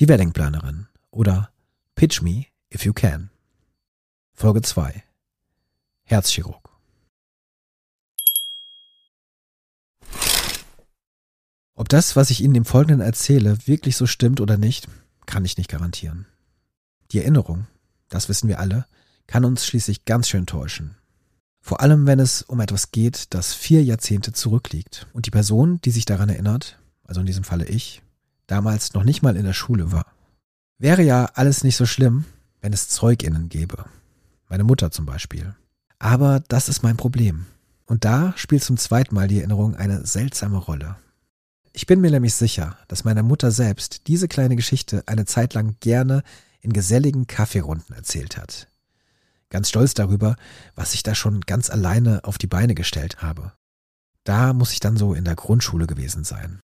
Die 0.00 0.08
Weddingplanerin 0.08 0.88
oder 1.12 1.52
Pitch 1.94 2.20
Me 2.20 2.46
If 2.74 2.84
You 2.84 2.92
Can. 2.92 3.30
Folge 4.32 4.60
2. 4.60 5.04
Herzchirurg. 6.02 6.68
Ob 11.76 11.88
das, 11.88 12.16
was 12.16 12.30
ich 12.30 12.42
Ihnen 12.42 12.56
im 12.56 12.64
Folgenden 12.64 13.06
erzähle, 13.06 13.56
wirklich 13.68 13.96
so 13.96 14.06
stimmt 14.06 14.40
oder 14.40 14.56
nicht, 14.56 14.88
kann 15.26 15.44
ich 15.44 15.58
nicht 15.58 15.70
garantieren. 15.70 16.26
Die 17.12 17.20
Erinnerung, 17.20 17.68
das 18.08 18.28
wissen 18.28 18.48
wir 18.48 18.58
alle, 18.58 18.86
kann 19.28 19.44
uns 19.44 19.64
schließlich 19.64 20.06
ganz 20.06 20.28
schön 20.28 20.46
täuschen. 20.46 20.96
Vor 21.60 21.80
allem, 21.80 22.04
wenn 22.08 22.18
es 22.18 22.42
um 22.42 22.58
etwas 22.58 22.90
geht, 22.90 23.32
das 23.32 23.54
vier 23.54 23.84
Jahrzehnte 23.84 24.32
zurückliegt 24.32 25.06
und 25.12 25.26
die 25.26 25.30
Person, 25.30 25.80
die 25.82 25.92
sich 25.92 26.04
daran 26.04 26.30
erinnert, 26.30 26.80
also 27.04 27.20
in 27.20 27.26
diesem 27.26 27.44
Falle 27.44 27.66
ich, 27.66 28.02
damals 28.46 28.94
noch 28.94 29.04
nicht 29.04 29.22
mal 29.22 29.36
in 29.36 29.44
der 29.44 29.52
Schule 29.52 29.92
war. 29.92 30.06
Wäre 30.78 31.02
ja 31.02 31.26
alles 31.34 31.64
nicht 31.64 31.76
so 31.76 31.86
schlimm, 31.86 32.24
wenn 32.60 32.72
es 32.72 32.88
Zeuginnen 32.88 33.48
gäbe. 33.48 33.84
Meine 34.48 34.64
Mutter 34.64 34.90
zum 34.90 35.06
Beispiel. 35.06 35.54
Aber 35.98 36.40
das 36.40 36.68
ist 36.68 36.82
mein 36.82 36.96
Problem. 36.96 37.46
Und 37.86 38.04
da 38.04 38.32
spielt 38.36 38.64
zum 38.64 38.76
zweiten 38.76 39.14
Mal 39.14 39.28
die 39.28 39.38
Erinnerung 39.38 39.76
eine 39.76 40.06
seltsame 40.06 40.58
Rolle. 40.58 40.96
Ich 41.72 41.86
bin 41.86 42.00
mir 42.00 42.10
nämlich 42.10 42.34
sicher, 42.34 42.76
dass 42.88 43.04
meine 43.04 43.22
Mutter 43.22 43.50
selbst 43.50 44.06
diese 44.06 44.28
kleine 44.28 44.56
Geschichte 44.56 45.02
eine 45.06 45.24
Zeit 45.24 45.54
lang 45.54 45.76
gerne 45.80 46.22
in 46.60 46.72
geselligen 46.72 47.26
Kaffeerunden 47.26 47.94
erzählt 47.94 48.36
hat. 48.36 48.68
Ganz 49.50 49.68
stolz 49.68 49.94
darüber, 49.94 50.36
was 50.74 50.94
ich 50.94 51.02
da 51.02 51.14
schon 51.14 51.40
ganz 51.42 51.70
alleine 51.70 52.24
auf 52.24 52.38
die 52.38 52.46
Beine 52.46 52.74
gestellt 52.74 53.22
habe. 53.22 53.52
Da 54.24 54.52
muss 54.52 54.72
ich 54.72 54.80
dann 54.80 54.96
so 54.96 55.14
in 55.14 55.24
der 55.24 55.36
Grundschule 55.36 55.86
gewesen 55.86 56.24
sein. 56.24 56.60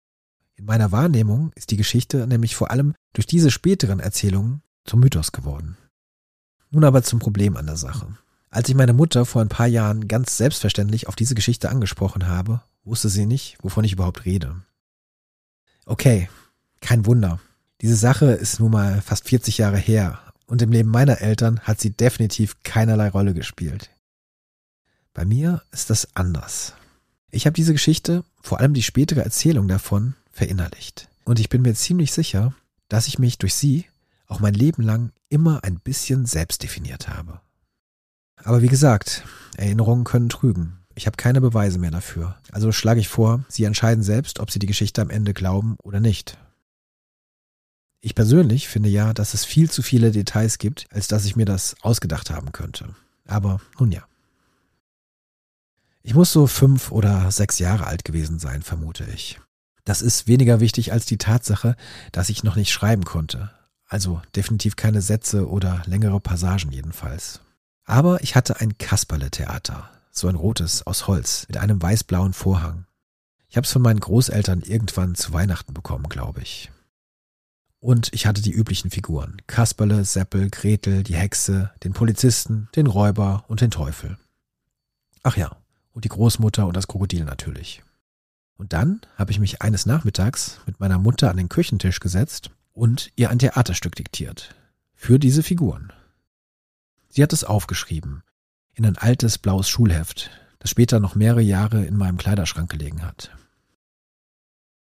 In 0.56 0.64
meiner 0.64 0.90
Wahrnehmung 0.90 1.52
ist 1.54 1.70
die 1.70 1.76
Geschichte 1.76 2.26
nämlich 2.26 2.56
vor 2.56 2.70
allem 2.70 2.94
durch 3.12 3.26
diese 3.26 3.50
späteren 3.50 4.00
Erzählungen 4.00 4.62
zum 4.84 5.00
Mythos 5.00 5.32
geworden. 5.32 5.76
Nun 6.70 6.84
aber 6.84 7.02
zum 7.02 7.18
Problem 7.18 7.56
an 7.56 7.66
der 7.66 7.76
Sache. 7.76 8.16
Als 8.50 8.68
ich 8.68 8.74
meine 8.74 8.94
Mutter 8.94 9.26
vor 9.26 9.42
ein 9.42 9.48
paar 9.48 9.66
Jahren 9.66 10.08
ganz 10.08 10.38
selbstverständlich 10.38 11.08
auf 11.08 11.16
diese 11.16 11.34
Geschichte 11.34 11.68
angesprochen 11.68 12.26
habe, 12.26 12.62
wusste 12.84 13.10
sie 13.10 13.26
nicht, 13.26 13.58
wovon 13.60 13.84
ich 13.84 13.92
überhaupt 13.92 14.24
rede. 14.24 14.56
Okay, 15.84 16.30
kein 16.80 17.04
Wunder. 17.04 17.38
Diese 17.82 17.96
Sache 17.96 18.26
ist 18.26 18.58
nun 18.58 18.70
mal 18.70 19.02
fast 19.02 19.28
40 19.28 19.58
Jahre 19.58 19.76
her 19.76 20.20
und 20.46 20.62
im 20.62 20.72
Leben 20.72 20.90
meiner 20.90 21.20
Eltern 21.20 21.60
hat 21.60 21.80
sie 21.80 21.90
definitiv 21.90 22.62
keinerlei 22.62 23.10
Rolle 23.10 23.34
gespielt. 23.34 23.90
Bei 25.12 25.24
mir 25.24 25.62
ist 25.70 25.90
das 25.90 26.08
anders. 26.14 26.74
Ich 27.30 27.44
habe 27.46 27.54
diese 27.54 27.72
Geschichte, 27.72 28.24
vor 28.40 28.60
allem 28.60 28.72
die 28.72 28.82
spätere 28.82 29.22
Erzählung 29.22 29.68
davon, 29.68 30.14
verinnerlicht. 30.36 31.08
Und 31.24 31.40
ich 31.40 31.48
bin 31.48 31.62
mir 31.62 31.74
ziemlich 31.74 32.12
sicher, 32.12 32.54
dass 32.88 33.08
ich 33.08 33.18
mich 33.18 33.38
durch 33.38 33.54
sie 33.54 33.86
auch 34.28 34.38
mein 34.40 34.54
Leben 34.54 34.82
lang 34.82 35.12
immer 35.28 35.64
ein 35.64 35.80
bisschen 35.80 36.26
selbst 36.26 36.62
definiert 36.62 37.08
habe. 37.08 37.40
Aber 38.44 38.62
wie 38.62 38.68
gesagt, 38.68 39.24
Erinnerungen 39.56 40.04
können 40.04 40.28
trügen. 40.28 40.78
Ich 40.94 41.06
habe 41.06 41.16
keine 41.16 41.40
Beweise 41.40 41.78
mehr 41.78 41.90
dafür. 41.90 42.36
Also 42.52 42.70
schlage 42.70 43.00
ich 43.00 43.08
vor, 43.08 43.44
Sie 43.48 43.64
entscheiden 43.64 44.04
selbst, 44.04 44.38
ob 44.38 44.50
Sie 44.50 44.58
die 44.58 44.66
Geschichte 44.66 45.02
am 45.02 45.10
Ende 45.10 45.34
glauben 45.34 45.76
oder 45.82 46.00
nicht. 46.00 46.38
Ich 48.00 48.14
persönlich 48.14 48.68
finde 48.68 48.88
ja, 48.88 49.12
dass 49.14 49.34
es 49.34 49.44
viel 49.44 49.70
zu 49.70 49.82
viele 49.82 50.10
Details 50.10 50.58
gibt, 50.58 50.86
als 50.90 51.08
dass 51.08 51.24
ich 51.24 51.34
mir 51.34 51.46
das 51.46 51.76
ausgedacht 51.80 52.30
haben 52.30 52.52
könnte. 52.52 52.94
Aber 53.26 53.60
nun 53.78 53.90
ja. 53.90 54.06
Ich 56.02 56.14
muss 56.14 56.32
so 56.32 56.46
fünf 56.46 56.92
oder 56.92 57.30
sechs 57.30 57.58
Jahre 57.58 57.86
alt 57.86 58.04
gewesen 58.04 58.38
sein, 58.38 58.62
vermute 58.62 59.04
ich. 59.12 59.40
Das 59.86 60.02
ist 60.02 60.26
weniger 60.26 60.58
wichtig 60.58 60.92
als 60.92 61.06
die 61.06 61.16
Tatsache, 61.16 61.76
dass 62.10 62.28
ich 62.28 62.42
noch 62.42 62.56
nicht 62.56 62.72
schreiben 62.72 63.04
konnte. 63.04 63.52
Also 63.86 64.20
definitiv 64.34 64.74
keine 64.74 65.00
Sätze 65.00 65.48
oder 65.48 65.80
längere 65.86 66.18
Passagen 66.18 66.72
jedenfalls. 66.72 67.40
Aber 67.84 68.20
ich 68.20 68.34
hatte 68.34 68.60
ein 68.60 68.76
Kasperle-Theater, 68.78 69.88
so 70.10 70.26
ein 70.26 70.34
rotes 70.34 70.84
aus 70.88 71.06
Holz 71.06 71.46
mit 71.46 71.56
einem 71.56 71.80
weiß-blauen 71.80 72.32
Vorhang. 72.32 72.84
Ich 73.48 73.56
habe 73.56 73.64
es 73.64 73.72
von 73.72 73.80
meinen 73.80 74.00
Großeltern 74.00 74.62
irgendwann 74.62 75.14
zu 75.14 75.32
Weihnachten 75.32 75.72
bekommen, 75.72 76.08
glaube 76.08 76.42
ich. 76.42 76.72
Und 77.78 78.12
ich 78.12 78.26
hatte 78.26 78.42
die 78.42 78.50
üblichen 78.50 78.90
Figuren. 78.90 79.36
Kasperle, 79.46 80.04
Seppel, 80.04 80.50
Gretel, 80.50 81.04
die 81.04 81.14
Hexe, 81.14 81.70
den 81.84 81.92
Polizisten, 81.92 82.68
den 82.74 82.88
Räuber 82.88 83.44
und 83.46 83.60
den 83.60 83.70
Teufel. 83.70 84.18
Ach 85.22 85.36
ja, 85.36 85.56
und 85.92 86.04
die 86.04 86.08
Großmutter 86.08 86.66
und 86.66 86.76
das 86.76 86.88
Krokodil 86.88 87.24
natürlich. 87.24 87.84
Und 88.56 88.72
dann 88.72 89.00
habe 89.16 89.32
ich 89.32 89.38
mich 89.38 89.62
eines 89.62 89.86
Nachmittags 89.86 90.60
mit 90.66 90.80
meiner 90.80 90.98
Mutter 90.98 91.30
an 91.30 91.36
den 91.36 91.48
Küchentisch 91.48 92.00
gesetzt 92.00 92.50
und 92.72 93.10
ihr 93.16 93.30
ein 93.30 93.38
Theaterstück 93.38 93.94
diktiert. 93.94 94.54
Für 94.94 95.18
diese 95.18 95.42
Figuren. 95.42 95.92
Sie 97.08 97.22
hat 97.22 97.32
es 97.32 97.44
aufgeschrieben. 97.44 98.22
In 98.74 98.86
ein 98.86 98.98
altes 98.98 99.38
blaues 99.38 99.68
Schulheft, 99.68 100.30
das 100.58 100.70
später 100.70 101.00
noch 101.00 101.14
mehrere 101.14 101.42
Jahre 101.42 101.84
in 101.84 101.96
meinem 101.96 102.18
Kleiderschrank 102.18 102.70
gelegen 102.70 103.02
hat. 103.02 103.30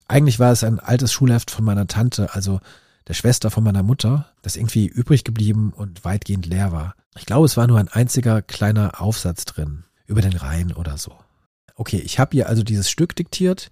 Eigentlich 0.06 0.38
war 0.38 0.52
es 0.52 0.64
ein 0.64 0.80
altes 0.80 1.12
Schulheft 1.12 1.50
von 1.50 1.64
meiner 1.64 1.86
Tante, 1.86 2.34
also 2.34 2.60
der 3.06 3.14
Schwester 3.14 3.50
von 3.50 3.64
meiner 3.64 3.82
Mutter, 3.82 4.32
das 4.42 4.56
irgendwie 4.56 4.86
übrig 4.86 5.24
geblieben 5.24 5.72
und 5.74 6.04
weitgehend 6.04 6.46
leer 6.46 6.72
war. 6.72 6.94
Ich 7.16 7.26
glaube, 7.26 7.46
es 7.46 7.56
war 7.56 7.66
nur 7.66 7.78
ein 7.78 7.88
einziger 7.88 8.42
kleiner 8.42 9.00
Aufsatz 9.00 9.44
drin, 9.44 9.84
über 10.06 10.20
den 10.20 10.36
Rhein 10.36 10.72
oder 10.72 10.98
so. 10.98 11.16
Okay, 11.74 11.98
ich 11.98 12.18
habe 12.18 12.36
ihr 12.36 12.48
also 12.48 12.62
dieses 12.62 12.88
Stück 12.88 13.16
diktiert. 13.16 13.70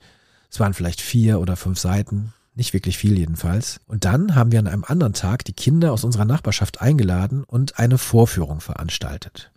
Es 0.51 0.61
waren 0.61 0.75
vielleicht 0.75 1.01
vier 1.01 1.41
oder 1.41 1.57
fünf 1.57 1.79
Seiten, 1.79 2.33
nicht 2.55 2.75
wirklich 2.75 2.99
viel 2.99 3.19
jedenfalls. 3.19 3.81
Und 3.87 4.05
dann 4.05 4.35
haben 4.35 4.53
wir 4.53 4.59
an 4.59 4.67
einem 4.67 4.85
anderen 4.85 5.15
Tag 5.15 5.45
die 5.45 5.55
Kinder 5.55 5.93
aus 5.93 6.05
unserer 6.05 6.25
Nachbarschaft 6.25 6.81
eingeladen 6.81 7.45
und 7.45 7.79
eine 7.79 7.99
Vorführung 7.99 8.61
veranstaltet. 8.61 9.51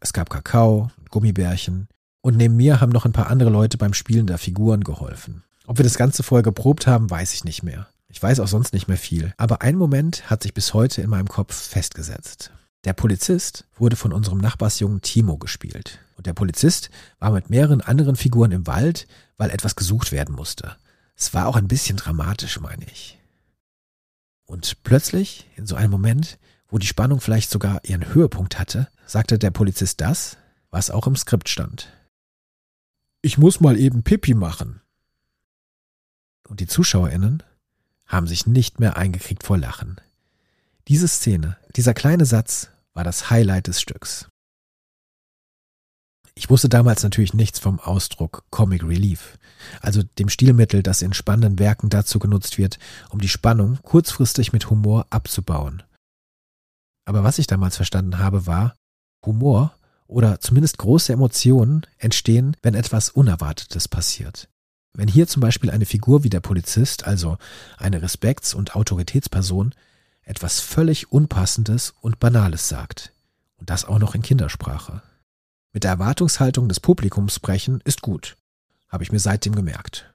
Es 0.00 0.12
gab 0.12 0.28
Kakao, 0.28 0.90
Gummibärchen 1.10 1.88
und 2.20 2.36
neben 2.36 2.56
mir 2.56 2.80
haben 2.80 2.92
noch 2.92 3.06
ein 3.06 3.12
paar 3.12 3.30
andere 3.30 3.50
Leute 3.50 3.78
beim 3.78 3.94
Spielen 3.94 4.26
der 4.26 4.38
Figuren 4.38 4.84
geholfen. 4.84 5.44
Ob 5.66 5.78
wir 5.78 5.84
das 5.84 5.96
Ganze 5.96 6.22
vorher 6.22 6.42
geprobt 6.42 6.86
haben, 6.86 7.10
weiß 7.10 7.32
ich 7.34 7.44
nicht 7.44 7.62
mehr. 7.62 7.88
Ich 8.08 8.22
weiß 8.22 8.40
auch 8.40 8.48
sonst 8.48 8.72
nicht 8.72 8.88
mehr 8.88 8.96
viel. 8.96 9.32
Aber 9.36 9.62
ein 9.62 9.76
Moment 9.76 10.30
hat 10.30 10.42
sich 10.42 10.54
bis 10.54 10.74
heute 10.74 11.02
in 11.02 11.10
meinem 11.10 11.28
Kopf 11.28 11.54
festgesetzt. 11.54 12.50
Der 12.86 12.92
Polizist 12.92 13.66
wurde 13.74 13.96
von 13.96 14.12
unserem 14.12 14.38
Nachbarsjungen 14.38 15.02
Timo 15.02 15.38
gespielt. 15.38 15.98
Und 16.16 16.26
der 16.26 16.34
Polizist 16.34 16.88
war 17.18 17.32
mit 17.32 17.50
mehreren 17.50 17.80
anderen 17.80 18.14
Figuren 18.14 18.52
im 18.52 18.68
Wald, 18.68 19.08
weil 19.36 19.50
etwas 19.50 19.74
gesucht 19.74 20.12
werden 20.12 20.36
musste. 20.36 20.76
Es 21.16 21.34
war 21.34 21.48
auch 21.48 21.56
ein 21.56 21.66
bisschen 21.66 21.96
dramatisch, 21.96 22.60
meine 22.60 22.84
ich. 22.84 23.18
Und 24.44 24.84
plötzlich, 24.84 25.50
in 25.56 25.66
so 25.66 25.74
einem 25.74 25.90
Moment, 25.90 26.38
wo 26.68 26.78
die 26.78 26.86
Spannung 26.86 27.20
vielleicht 27.20 27.50
sogar 27.50 27.80
ihren 27.82 28.14
Höhepunkt 28.14 28.56
hatte, 28.56 28.88
sagte 29.04 29.36
der 29.36 29.50
Polizist 29.50 30.00
das, 30.00 30.36
was 30.70 30.92
auch 30.92 31.08
im 31.08 31.16
Skript 31.16 31.48
stand. 31.48 31.92
Ich 33.20 33.36
muss 33.36 33.58
mal 33.58 33.76
eben 33.76 34.04
Pipi 34.04 34.34
machen. 34.34 34.80
Und 36.46 36.60
die 36.60 36.68
ZuschauerInnen 36.68 37.42
haben 38.06 38.28
sich 38.28 38.46
nicht 38.46 38.78
mehr 38.78 38.96
eingekriegt 38.96 39.42
vor 39.42 39.58
Lachen. 39.58 40.00
Diese 40.86 41.08
Szene, 41.08 41.56
dieser 41.74 41.92
kleine 41.92 42.26
Satz 42.26 42.70
war 42.96 43.04
das 43.04 43.30
Highlight 43.30 43.66
des 43.66 43.80
Stücks. 43.80 44.28
Ich 46.34 46.50
wusste 46.50 46.68
damals 46.68 47.02
natürlich 47.02 47.34
nichts 47.34 47.58
vom 47.58 47.78
Ausdruck 47.78 48.44
Comic 48.50 48.82
Relief, 48.82 49.38
also 49.80 50.02
dem 50.02 50.28
Stilmittel, 50.28 50.82
das 50.82 51.02
in 51.02 51.12
spannenden 51.12 51.58
Werken 51.58 51.88
dazu 51.88 52.18
genutzt 52.18 52.58
wird, 52.58 52.78
um 53.10 53.20
die 53.20 53.28
Spannung 53.28 53.78
kurzfristig 53.82 54.52
mit 54.52 54.68
Humor 54.68 55.06
abzubauen. 55.10 55.82
Aber 57.06 57.22
was 57.22 57.38
ich 57.38 57.46
damals 57.46 57.76
verstanden 57.76 58.18
habe, 58.18 58.46
war, 58.46 58.74
Humor 59.24 59.74
oder 60.06 60.40
zumindest 60.40 60.78
große 60.78 61.12
Emotionen 61.12 61.86
entstehen, 61.98 62.56
wenn 62.62 62.74
etwas 62.74 63.10
Unerwartetes 63.10 63.88
passiert. 63.88 64.48
Wenn 64.94 65.08
hier 65.08 65.26
zum 65.26 65.40
Beispiel 65.40 65.70
eine 65.70 65.86
Figur 65.86 66.24
wie 66.24 66.30
der 66.30 66.40
Polizist, 66.40 67.06
also 67.06 67.36
eine 67.76 68.00
Respekts- 68.02 68.54
und 68.54 68.74
Autoritätsperson, 68.74 69.74
etwas 70.26 70.60
völlig 70.60 71.10
Unpassendes 71.10 71.94
und 72.00 72.20
Banales 72.20 72.68
sagt. 72.68 73.14
Und 73.56 73.70
das 73.70 73.86
auch 73.86 73.98
noch 73.98 74.14
in 74.14 74.22
Kindersprache. 74.22 75.02
Mit 75.72 75.84
der 75.84 75.92
Erwartungshaltung 75.92 76.68
des 76.68 76.80
Publikums 76.80 77.34
sprechen 77.34 77.80
ist 77.84 78.02
gut, 78.02 78.36
habe 78.88 79.04
ich 79.04 79.12
mir 79.12 79.20
seitdem 79.20 79.54
gemerkt. 79.54 80.12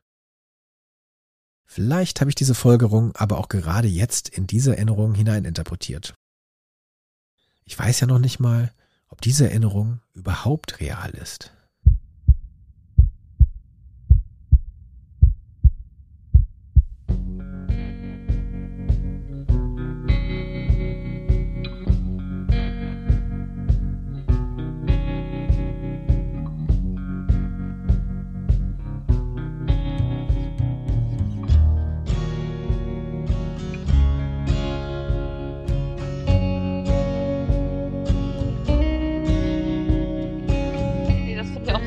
Vielleicht 1.66 2.20
habe 2.20 2.30
ich 2.30 2.36
diese 2.36 2.54
Folgerung 2.54 3.16
aber 3.16 3.38
auch 3.38 3.48
gerade 3.48 3.88
jetzt 3.88 4.30
in 4.30 4.46
diese 4.46 4.76
Erinnerung 4.76 5.16
hineininterpretiert. 5.16 6.14
Ich 7.64 7.80
weiß 7.80 8.02
ja 8.02 8.08
noch 8.08 8.20
nicht 8.20 8.40
mal, 8.40 8.74
ob 9.08 9.22
diese 9.22 9.46
Erinnerung 9.46 10.02
überhaupt 10.14 10.82
real 10.82 11.12
ist. 11.12 11.54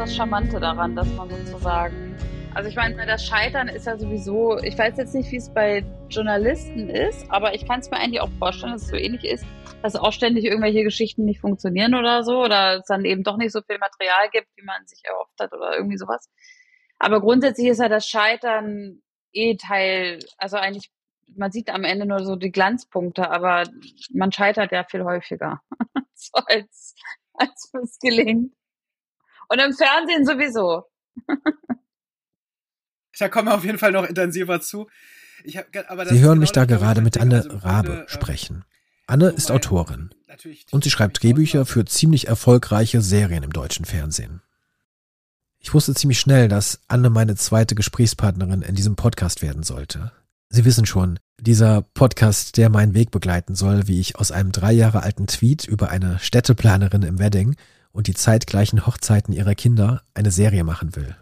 Das 0.04 0.16
Charmante 0.16 0.60
daran, 0.60 0.94
dass 0.94 1.08
man 1.14 1.30
sozusagen, 1.30 2.14
also 2.52 2.68
ich 2.68 2.76
meine, 2.76 3.06
das 3.06 3.24
Scheitern 3.24 3.68
ist 3.68 3.86
ja 3.86 3.96
sowieso, 3.96 4.58
ich 4.58 4.76
weiß 4.76 4.98
jetzt 4.98 5.14
nicht, 5.14 5.32
wie 5.32 5.36
es 5.36 5.48
bei 5.48 5.82
Journalisten 6.10 6.90
ist, 6.90 7.24
aber 7.30 7.54
ich 7.54 7.66
kann 7.66 7.80
es 7.80 7.90
mir 7.90 7.96
eigentlich 7.96 8.20
auch 8.20 8.28
vorstellen, 8.38 8.72
dass 8.72 8.82
es 8.82 8.88
so 8.88 8.96
ähnlich 8.96 9.24
ist, 9.24 9.46
dass 9.82 9.96
auch 9.96 10.12
ständig 10.12 10.44
irgendwelche 10.44 10.82
Geschichten 10.82 11.24
nicht 11.24 11.40
funktionieren 11.40 11.94
oder 11.94 12.22
so, 12.22 12.42
oder 12.44 12.80
es 12.80 12.86
dann 12.86 13.06
eben 13.06 13.22
doch 13.22 13.38
nicht 13.38 13.52
so 13.52 13.62
viel 13.62 13.78
Material 13.78 14.28
gibt, 14.30 14.48
wie 14.56 14.64
man 14.64 14.86
sich 14.86 15.00
erhofft 15.04 15.40
hat 15.40 15.54
oder 15.54 15.74
irgendwie 15.74 15.96
sowas. 15.96 16.28
Aber 16.98 17.22
grundsätzlich 17.22 17.68
ist 17.68 17.80
ja 17.80 17.88
das 17.88 18.06
Scheitern 18.06 19.00
eh 19.32 19.56
Teil, 19.56 20.18
also 20.36 20.58
eigentlich, 20.58 20.90
man 21.34 21.50
sieht 21.50 21.70
am 21.70 21.84
Ende 21.84 22.04
nur 22.04 22.22
so 22.26 22.36
die 22.36 22.52
Glanzpunkte, 22.52 23.30
aber 23.30 23.64
man 24.12 24.32
scheitert 24.32 24.70
ja 24.70 24.84
viel 24.84 25.02
häufiger, 25.02 25.62
so 26.14 26.32
als, 26.44 26.94
als 27.32 27.72
es 27.82 27.98
gelingt. 27.98 28.52
Und 29.54 29.60
im 29.60 29.72
Fernsehen 29.72 30.26
sowieso. 30.26 30.82
da 33.18 33.28
kommen 33.28 33.46
wir 33.46 33.54
auf 33.54 33.64
jeden 33.64 33.78
Fall 33.78 33.92
noch 33.92 34.02
intensiver 34.02 34.60
zu. 34.60 34.88
Hab, 35.46 35.66
Sie 36.08 36.18
hören 36.18 36.32
genau 36.32 36.34
mich 36.34 36.50
da 36.50 36.64
gerade 36.64 37.00
mit 37.00 37.18
Anne 37.18 37.36
also 37.36 37.56
Rabe 37.58 37.92
ähm, 38.00 38.08
sprechen. 38.08 38.64
Anne 39.06 39.28
ist 39.28 39.52
Autorin 39.52 40.10
und 40.72 40.82
sie 40.82 40.90
schreibt 40.90 41.22
Drehbücher 41.22 41.66
für 41.66 41.84
ziemlich 41.84 42.26
erfolgreiche 42.26 43.00
Serien 43.00 43.44
im 43.44 43.52
deutschen 43.52 43.84
Fernsehen. 43.84 44.42
Ich 45.60 45.72
wusste 45.72 45.94
ziemlich 45.94 46.18
schnell, 46.18 46.48
dass 46.48 46.80
Anne 46.88 47.08
meine 47.08 47.36
zweite 47.36 47.76
Gesprächspartnerin 47.76 48.62
in 48.62 48.74
diesem 48.74 48.96
Podcast 48.96 49.40
werden 49.40 49.62
sollte. 49.62 50.10
Sie 50.48 50.64
wissen 50.64 50.84
schon, 50.84 51.20
dieser 51.38 51.82
Podcast, 51.82 52.56
der 52.56 52.70
meinen 52.70 52.94
Weg 52.94 53.12
begleiten 53.12 53.54
soll, 53.54 53.86
wie 53.86 54.00
ich 54.00 54.16
aus 54.16 54.32
einem 54.32 54.50
drei 54.50 54.72
Jahre 54.72 55.04
alten 55.04 55.28
Tweet 55.28 55.64
über 55.64 55.90
eine 55.90 56.18
Städteplanerin 56.18 57.02
im 57.02 57.20
Wedding 57.20 57.54
und 57.94 58.08
die 58.08 58.14
zeitgleichen 58.14 58.86
Hochzeiten 58.86 59.32
ihrer 59.32 59.54
Kinder 59.54 60.02
eine 60.12 60.32
Serie 60.32 60.64
machen 60.64 60.96
will. 60.96 61.16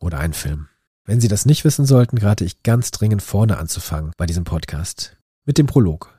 Oder 0.00 0.18
einen 0.18 0.34
Film. 0.34 0.68
Wenn 1.04 1.20
Sie 1.20 1.28
das 1.28 1.46
nicht 1.46 1.64
wissen 1.64 1.86
sollten, 1.86 2.18
rate 2.18 2.44
ich 2.44 2.62
ganz 2.64 2.90
dringend 2.90 3.22
vorne 3.22 3.56
anzufangen 3.56 4.12
bei 4.16 4.26
diesem 4.26 4.44
Podcast. 4.44 5.16
Mit 5.46 5.58
dem 5.58 5.66
Prolog. 5.66 6.12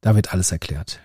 Da 0.00 0.14
wird 0.14 0.32
alles 0.32 0.52
erklärt. 0.52 1.00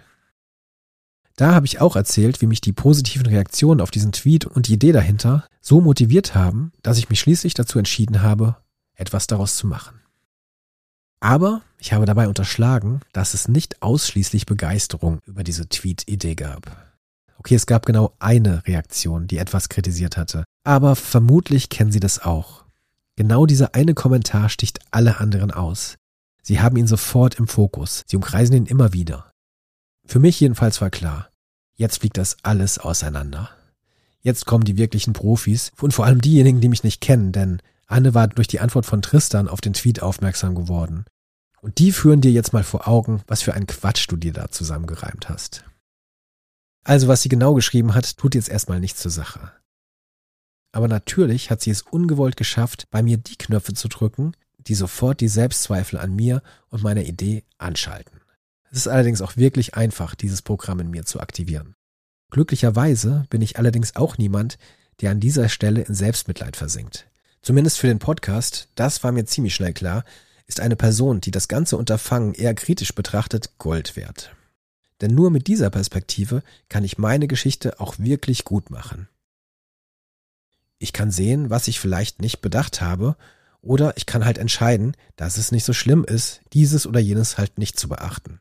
Da 1.35 1.55
habe 1.55 1.65
ich 1.65 1.81
auch 1.81 1.95
erzählt, 1.95 2.41
wie 2.41 2.47
mich 2.47 2.61
die 2.61 2.73
positiven 2.73 3.25
Reaktionen 3.25 3.81
auf 3.81 3.91
diesen 3.91 4.11
Tweet 4.11 4.45
und 4.45 4.67
die 4.67 4.73
Idee 4.73 4.91
dahinter 4.91 5.47
so 5.61 5.81
motiviert 5.81 6.35
haben, 6.35 6.71
dass 6.83 6.97
ich 6.97 7.09
mich 7.09 7.19
schließlich 7.19 7.55
dazu 7.55 7.79
entschieden 7.79 8.21
habe, 8.21 8.57
etwas 8.93 9.25
daraus 9.25 9.55
zu 9.55 9.65
machen. 9.65 10.01
Aber 11.19 11.61
ich 11.79 11.93
habe 11.93 12.05
dabei 12.05 12.27
unterschlagen, 12.27 13.01
dass 13.11 13.33
es 13.33 13.47
nicht 13.47 13.81
ausschließlich 13.81 14.45
Begeisterung 14.45 15.19
über 15.25 15.43
diese 15.43 15.67
Tweet-Idee 15.67 16.35
gab. 16.35 16.88
Okay, 17.39 17.55
es 17.55 17.65
gab 17.65 17.85
genau 17.85 18.13
eine 18.19 18.67
Reaktion, 18.67 19.27
die 19.27 19.37
etwas 19.37 19.69
kritisiert 19.69 20.17
hatte, 20.17 20.43
aber 20.65 20.97
vermutlich 20.97 21.69
kennen 21.69 21.91
Sie 21.91 22.01
das 22.01 22.19
auch. 22.19 22.65
Genau 23.15 23.45
dieser 23.45 23.75
eine 23.75 23.93
Kommentar 23.93 24.49
sticht 24.49 24.79
alle 24.91 25.19
anderen 25.19 25.51
aus. 25.51 25.95
Sie 26.41 26.59
haben 26.59 26.77
ihn 26.77 26.87
sofort 26.87 27.35
im 27.35 27.47
Fokus, 27.47 28.03
sie 28.07 28.17
umkreisen 28.17 28.55
ihn 28.55 28.65
immer 28.65 28.93
wieder. 28.93 29.31
Für 30.05 30.19
mich 30.19 30.39
jedenfalls 30.39 30.81
war 30.81 30.89
klar, 30.89 31.29
jetzt 31.75 31.99
fliegt 31.99 32.17
das 32.17 32.37
alles 32.43 32.77
auseinander. 32.77 33.49
Jetzt 34.21 34.45
kommen 34.45 34.65
die 34.65 34.77
wirklichen 34.77 35.13
Profis 35.13 35.71
und 35.79 35.93
vor 35.93 36.05
allem 36.05 36.21
diejenigen, 36.21 36.59
die 36.59 36.69
mich 36.69 36.83
nicht 36.83 36.99
kennen, 36.99 37.31
denn 37.31 37.61
Anne 37.87 38.13
war 38.13 38.27
durch 38.27 38.47
die 38.47 38.59
Antwort 38.59 38.85
von 38.85 39.01
Tristan 39.01 39.47
auf 39.47 39.61
den 39.61 39.73
Tweet 39.73 40.01
aufmerksam 40.01 40.55
geworden. 40.55 41.05
Und 41.61 41.79
die 41.79 41.91
führen 41.91 42.21
dir 42.21 42.31
jetzt 42.31 42.51
mal 42.51 42.63
vor 42.63 42.87
Augen, 42.87 43.21
was 43.27 43.41
für 43.41 43.53
ein 43.53 43.67
Quatsch 43.67 44.07
du 44.09 44.17
dir 44.17 44.33
da 44.33 44.49
zusammengereimt 44.49 45.29
hast. 45.29 45.63
Also 46.83 47.07
was 47.07 47.21
sie 47.21 47.29
genau 47.29 47.53
geschrieben 47.53 47.93
hat, 47.93 48.17
tut 48.17 48.35
jetzt 48.35 48.49
erstmal 48.49 48.79
nichts 48.79 49.01
zur 49.01 49.11
Sache. 49.11 49.51
Aber 50.71 50.87
natürlich 50.87 51.49
hat 51.49 51.61
sie 51.61 51.71
es 51.71 51.81
ungewollt 51.81 52.37
geschafft, 52.37 52.87
bei 52.91 53.01
mir 53.01 53.17
die 53.17 53.37
Knöpfe 53.37 53.73
zu 53.73 53.87
drücken, 53.87 54.33
die 54.57 54.75
sofort 54.75 55.19
die 55.21 55.27
Selbstzweifel 55.27 55.99
an 55.99 56.15
mir 56.15 56.41
und 56.69 56.83
meiner 56.83 57.03
Idee 57.03 57.43
anschalten. 57.57 58.21
Es 58.71 58.77
ist 58.79 58.87
allerdings 58.87 59.21
auch 59.21 59.35
wirklich 59.35 59.75
einfach, 59.75 60.15
dieses 60.15 60.41
Programm 60.41 60.79
in 60.79 60.91
mir 60.91 61.05
zu 61.05 61.19
aktivieren. 61.19 61.75
Glücklicherweise 62.29 63.25
bin 63.29 63.41
ich 63.41 63.57
allerdings 63.57 63.95
auch 63.95 64.17
niemand, 64.17 64.59
der 65.01 65.11
an 65.11 65.19
dieser 65.19 65.49
Stelle 65.49 65.81
in 65.81 65.95
Selbstmitleid 65.95 66.55
versinkt. 66.55 67.07
Zumindest 67.41 67.79
für 67.79 67.87
den 67.87 67.99
Podcast, 67.99 68.67
das 68.75 69.03
war 69.03 69.11
mir 69.11 69.25
ziemlich 69.25 69.55
schnell 69.55 69.73
klar, 69.73 70.03
ist 70.45 70.59
eine 70.59 70.75
Person, 70.75 71.21
die 71.21 71.31
das 71.31 71.47
ganze 71.47 71.77
Unterfangen 71.77 72.33
eher 72.33 72.53
kritisch 72.53 72.93
betrachtet, 72.93 73.57
Gold 73.57 73.95
wert. 73.95 74.35
Denn 75.01 75.15
nur 75.15 75.31
mit 75.31 75.47
dieser 75.47 75.69
Perspektive 75.69 76.43
kann 76.67 76.83
ich 76.83 76.97
meine 76.97 77.27
Geschichte 77.27 77.79
auch 77.79 77.99
wirklich 77.99 78.43
gut 78.43 78.69
machen. 78.69 79.07
Ich 80.77 80.93
kann 80.93 81.11
sehen, 81.11 81.49
was 81.49 81.67
ich 81.67 81.79
vielleicht 81.79 82.21
nicht 82.21 82.41
bedacht 82.41 82.81
habe, 82.81 83.15
oder 83.61 83.97
ich 83.97 84.05
kann 84.05 84.23
halt 84.23 84.37
entscheiden, 84.37 84.95
dass 85.17 85.37
es 85.37 85.51
nicht 85.51 85.65
so 85.65 85.73
schlimm 85.73 86.05
ist, 86.05 86.41
dieses 86.53 86.87
oder 86.87 86.99
jenes 86.99 87.37
halt 87.37 87.57
nicht 87.57 87.77
zu 87.77 87.89
beachten. 87.89 88.39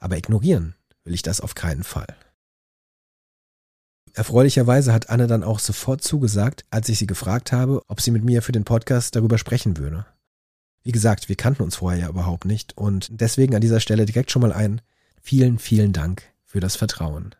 Aber 0.00 0.16
ignorieren 0.16 0.74
will 1.04 1.14
ich 1.14 1.22
das 1.22 1.40
auf 1.40 1.54
keinen 1.54 1.84
Fall. 1.84 2.16
Erfreulicherweise 4.12 4.92
hat 4.92 5.10
Anne 5.10 5.26
dann 5.26 5.44
auch 5.44 5.58
sofort 5.58 6.02
zugesagt, 6.02 6.64
als 6.70 6.88
ich 6.88 6.98
sie 6.98 7.06
gefragt 7.06 7.52
habe, 7.52 7.82
ob 7.86 8.00
sie 8.00 8.10
mit 8.10 8.24
mir 8.24 8.42
für 8.42 8.52
den 8.52 8.64
Podcast 8.64 9.14
darüber 9.14 9.38
sprechen 9.38 9.76
würde. 9.76 10.06
Wie 10.82 10.92
gesagt, 10.92 11.28
wir 11.28 11.36
kannten 11.36 11.62
uns 11.62 11.76
vorher 11.76 12.00
ja 12.00 12.08
überhaupt 12.08 12.44
nicht 12.44 12.76
und 12.76 13.08
deswegen 13.20 13.54
an 13.54 13.60
dieser 13.60 13.80
Stelle 13.80 14.06
direkt 14.06 14.30
schon 14.30 14.42
mal 14.42 14.52
ein 14.52 14.80
Vielen, 15.28 15.58
vielen 15.58 15.92
Dank 15.92 16.22
für 16.44 16.60
das 16.60 16.76
Vertrauen. 16.76 17.34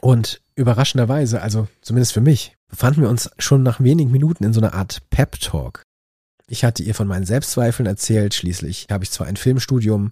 Und 0.00 0.40
überraschenderweise, 0.54 1.42
also 1.42 1.68
zumindest 1.82 2.14
für 2.14 2.22
mich, 2.22 2.56
befanden 2.68 3.02
wir 3.02 3.10
uns 3.10 3.28
schon 3.36 3.62
nach 3.62 3.80
wenigen 3.80 4.10
Minuten 4.10 4.44
in 4.44 4.54
so 4.54 4.62
einer 4.62 4.72
Art 4.72 5.02
Pep-Talk. 5.10 5.82
Ich 6.46 6.64
hatte 6.64 6.82
ihr 6.82 6.94
von 6.94 7.06
meinen 7.06 7.26
Selbstzweifeln 7.26 7.84
erzählt, 7.86 8.32
schließlich 8.32 8.86
habe 8.90 9.04
ich 9.04 9.10
zwar 9.10 9.26
ein 9.26 9.36
Filmstudium, 9.36 10.08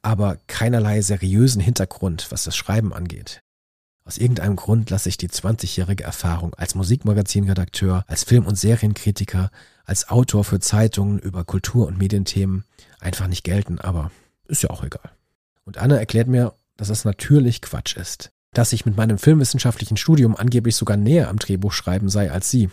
aber 0.00 0.38
keinerlei 0.46 1.00
seriösen 1.00 1.60
Hintergrund, 1.60 2.28
was 2.30 2.44
das 2.44 2.54
Schreiben 2.54 2.92
angeht. 2.92 3.40
Aus 4.04 4.16
irgendeinem 4.16 4.54
Grund 4.54 4.90
lasse 4.90 5.08
ich 5.08 5.16
die 5.16 5.28
20-jährige 5.28 6.04
Erfahrung 6.04 6.54
als 6.54 6.76
Musikmagazinredakteur, 6.76 8.04
als 8.06 8.22
Film- 8.22 8.46
und 8.46 8.54
Serienkritiker, 8.54 9.50
als 9.84 10.08
Autor 10.08 10.44
für 10.44 10.60
Zeitungen 10.60 11.18
über 11.18 11.42
Kultur- 11.42 11.88
und 11.88 11.98
Medienthemen 11.98 12.64
einfach 13.00 13.26
nicht 13.26 13.42
gelten, 13.42 13.80
aber 13.80 14.12
ist 14.46 14.62
ja 14.62 14.70
auch 14.70 14.84
egal. 14.84 15.10
Und 15.64 15.78
Anne 15.78 15.98
erklärt 15.98 16.28
mir, 16.28 16.54
dass 16.76 16.88
das 16.88 17.04
natürlich 17.04 17.62
Quatsch 17.62 17.96
ist. 17.96 18.30
Dass 18.52 18.72
ich 18.72 18.84
mit 18.84 18.96
meinem 18.96 19.18
filmwissenschaftlichen 19.18 19.96
Studium 19.96 20.36
angeblich 20.36 20.76
sogar 20.76 20.96
näher 20.96 21.28
am 21.28 21.38
Drehbuchschreiben 21.38 22.08
sei 22.08 22.30
als 22.30 22.50
sie, 22.50 22.70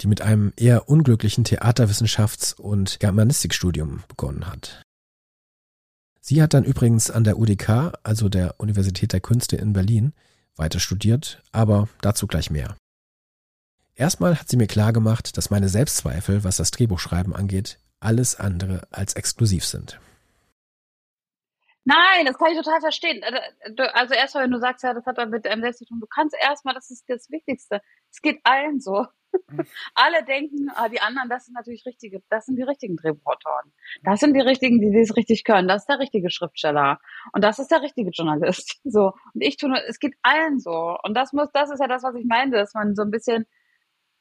die 0.00 0.06
mit 0.06 0.22
einem 0.22 0.52
eher 0.56 0.88
unglücklichen 0.88 1.44
Theaterwissenschafts- 1.44 2.54
und 2.54 3.00
Germanistikstudium 3.00 4.02
begonnen 4.08 4.46
hat. 4.46 4.82
Sie 6.20 6.42
hat 6.42 6.54
dann 6.54 6.64
übrigens 6.64 7.10
an 7.10 7.24
der 7.24 7.38
UDK, 7.38 7.92
also 8.02 8.28
der 8.28 8.54
Universität 8.58 9.12
der 9.12 9.20
Künste 9.20 9.56
in 9.56 9.72
Berlin, 9.72 10.12
weiter 10.56 10.80
studiert, 10.80 11.42
aber 11.52 11.88
dazu 12.02 12.26
gleich 12.26 12.50
mehr. 12.50 12.76
Erstmal 13.94 14.38
hat 14.38 14.48
sie 14.48 14.56
mir 14.56 14.66
klargemacht, 14.66 15.36
dass 15.36 15.50
meine 15.50 15.68
Selbstzweifel, 15.68 16.44
was 16.44 16.56
das 16.56 16.70
Drehbuchschreiben 16.70 17.34
angeht, 17.34 17.78
alles 18.00 18.36
andere 18.36 18.86
als 18.90 19.14
exklusiv 19.14 19.64
sind. 19.64 20.00
Nein, 21.90 22.24
das 22.24 22.38
kann 22.38 22.52
ich 22.52 22.56
total 22.56 22.80
verstehen. 22.80 23.20
Äh, 23.22 23.88
also 23.94 24.14
erstmal, 24.14 24.44
wenn 24.44 24.52
du 24.52 24.60
sagst, 24.60 24.84
ja, 24.84 24.94
das 24.94 25.06
hat 25.06 25.18
dann 25.18 25.30
mit 25.30 25.46
einem 25.46 25.62
selbst 25.62 25.78
zu 25.78 25.86
tun, 25.86 25.98
du 25.98 26.06
kannst 26.06 26.36
erstmal, 26.40 26.74
das 26.74 26.90
ist 26.90 27.04
das 27.08 27.28
Wichtigste. 27.30 27.80
Es 28.10 28.22
geht 28.22 28.40
allen 28.44 28.80
so. 28.80 29.06
Alle 29.94 30.24
denken, 30.24 30.70
ah, 30.74 30.88
die 30.88 31.00
anderen, 31.00 31.28
das 31.28 31.46
sind 31.46 31.54
natürlich 31.54 31.84
richtige, 31.86 32.22
das 32.30 32.46
sind 32.46 32.56
die 32.56 32.62
richtigen 32.62 32.96
Drehbuchautoren. 32.96 33.72
Das 34.04 34.20
sind 34.20 34.34
die 34.34 34.40
richtigen, 34.40 34.80
die 34.80 34.96
das 34.96 35.16
richtig 35.16 35.42
können. 35.42 35.66
Das 35.66 35.82
ist 35.82 35.88
der 35.88 35.98
richtige 35.98 36.30
Schriftsteller. 36.30 37.00
Und 37.32 37.42
das 37.42 37.58
ist 37.58 37.70
der 37.70 37.82
richtige 37.82 38.10
Journalist. 38.10 38.80
So. 38.90 39.12
Und 39.34 39.40
ich 39.40 39.56
tue 39.56 39.68
nur, 39.68 39.78
es 39.88 39.98
geht 39.98 40.14
allen 40.22 40.58
so. 40.58 40.96
Und 41.04 41.14
das 41.16 41.32
muss, 41.32 41.48
das 41.52 41.70
ist 41.70 41.80
ja 41.80 41.86
das, 41.86 42.02
was 42.02 42.14
ich 42.14 42.24
meinte, 42.24 42.56
dass 42.56 42.74
man 42.74 42.94
so 42.94 43.02
ein 43.02 43.10
bisschen 43.10 43.46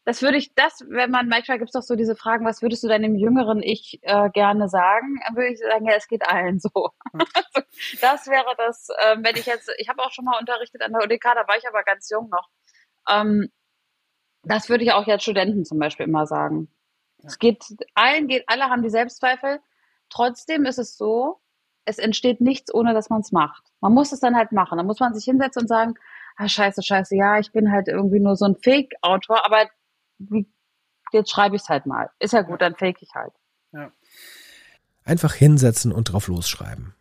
das 0.09 0.23
würde 0.23 0.37
ich, 0.37 0.55
das, 0.55 0.83
wenn 0.89 1.11
man, 1.11 1.27
manchmal 1.27 1.59
gibt 1.59 1.69
es 1.69 1.73
doch 1.73 1.83
so 1.83 1.95
diese 1.95 2.15
Fragen, 2.15 2.43
was 2.43 2.63
würdest 2.63 2.83
du 2.83 2.87
deinem 2.87 3.13
jüngeren 3.13 3.61
Ich 3.61 3.99
äh, 4.01 4.31
gerne 4.31 4.67
sagen? 4.67 5.19
Dann 5.23 5.35
würde 5.35 5.53
ich 5.53 5.59
sagen, 5.59 5.85
ja, 5.85 5.93
es 5.93 6.07
geht 6.07 6.27
allen 6.27 6.59
so. 6.59 6.89
Hm. 7.11 7.21
das 8.01 8.25
wäre 8.25 8.55
das, 8.57 8.89
äh, 8.89 9.17
wenn 9.19 9.35
ich 9.35 9.45
jetzt, 9.45 9.71
ich 9.77 9.87
habe 9.87 10.01
auch 10.01 10.11
schon 10.11 10.25
mal 10.25 10.39
unterrichtet 10.39 10.81
an 10.81 10.93
der 10.93 11.03
UDK, 11.03 11.35
da 11.35 11.47
war 11.47 11.57
ich 11.57 11.67
aber 11.67 11.83
ganz 11.83 12.09
jung 12.09 12.27
noch. 12.29 12.49
Ähm, 13.07 13.49
das 14.41 14.67
würde 14.67 14.83
ich 14.83 14.93
auch 14.93 15.05
jetzt 15.05 15.21
Studenten 15.21 15.63
zum 15.63 15.77
Beispiel 15.77 16.07
immer 16.07 16.25
sagen. 16.25 16.69
Ja. 17.19 17.27
Es 17.27 17.37
geht, 17.37 17.63
allen 17.93 18.27
geht, 18.27 18.45
alle 18.47 18.63
haben 18.63 18.81
die 18.81 18.89
Selbstzweifel. 18.89 19.59
Trotzdem 20.09 20.65
ist 20.65 20.79
es 20.79 20.97
so, 20.97 21.39
es 21.85 21.99
entsteht 21.99 22.41
nichts, 22.41 22.73
ohne 22.73 22.95
dass 22.95 23.11
man 23.11 23.21
es 23.21 23.31
macht. 23.31 23.63
Man 23.79 23.93
muss 23.93 24.11
es 24.11 24.21
dann 24.21 24.35
halt 24.35 24.53
machen. 24.53 24.77
Dann 24.77 24.87
muss 24.87 24.99
man 24.99 25.13
sich 25.13 25.25
hinsetzen 25.25 25.61
und 25.61 25.67
sagen, 25.67 25.93
ah, 26.35 26.47
scheiße, 26.47 26.81
scheiße, 26.81 27.15
ja, 27.15 27.37
ich 27.37 27.51
bin 27.51 27.71
halt 27.71 27.87
irgendwie 27.87 28.19
nur 28.19 28.35
so 28.35 28.45
ein 28.45 28.55
Fake-Autor, 28.55 29.45
aber 29.45 29.69
jetzt 31.11 31.31
schreibe 31.31 31.55
ich 31.55 31.63
es 31.63 31.69
halt 31.69 31.85
mal. 31.85 32.09
Ist 32.19 32.33
ja 32.33 32.41
gut, 32.41 32.61
dann 32.61 32.75
fake 32.75 33.01
ich 33.01 33.13
halt. 33.13 33.33
Ja. 33.71 33.91
Einfach 35.03 35.33
hinsetzen 35.33 35.91
und 35.91 36.05
drauf 36.05 36.27
losschreiben. 36.27 36.93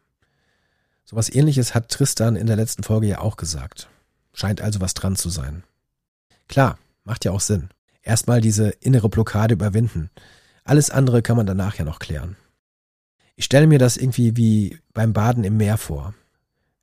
Sowas 1.05 1.35
ähnliches 1.35 1.75
hat 1.75 1.89
Tristan 1.89 2.37
in 2.37 2.47
der 2.47 2.57
letzten 2.57 2.83
Folge 2.83 3.07
ja 3.07 3.21
auch 3.21 3.37
gesagt. 3.37 3.89
Scheint 4.33 4.61
also 4.61 4.81
was 4.81 4.95
dran 4.95 5.17
zu 5.17 5.31
sein. 5.31 5.65
Klar, 6.49 6.79
macht 7.05 7.25
ja 7.25 7.33
auch 7.33 7.41
Sinn. 7.41 7.71
Erstmal 8.03 8.41
diese 8.41 8.71
innere 8.71 9.09
Blockade 9.09 9.55
überwinden. 9.55 10.11
Alles 10.65 10.91
andere 10.91 11.23
kann 11.23 11.37
man 11.37 11.47
danach 11.47 11.77
ja 11.77 11.85
noch 11.85 11.99
klären. 11.99 12.37
Ich 13.37 13.45
stelle 13.45 13.67
mir 13.67 13.79
das 13.79 13.97
irgendwie 13.97 14.37
wie 14.37 14.79
beim 14.93 15.13
Baden 15.13 15.45
im 15.45 15.57
Meer 15.57 15.79
vor. 15.79 16.15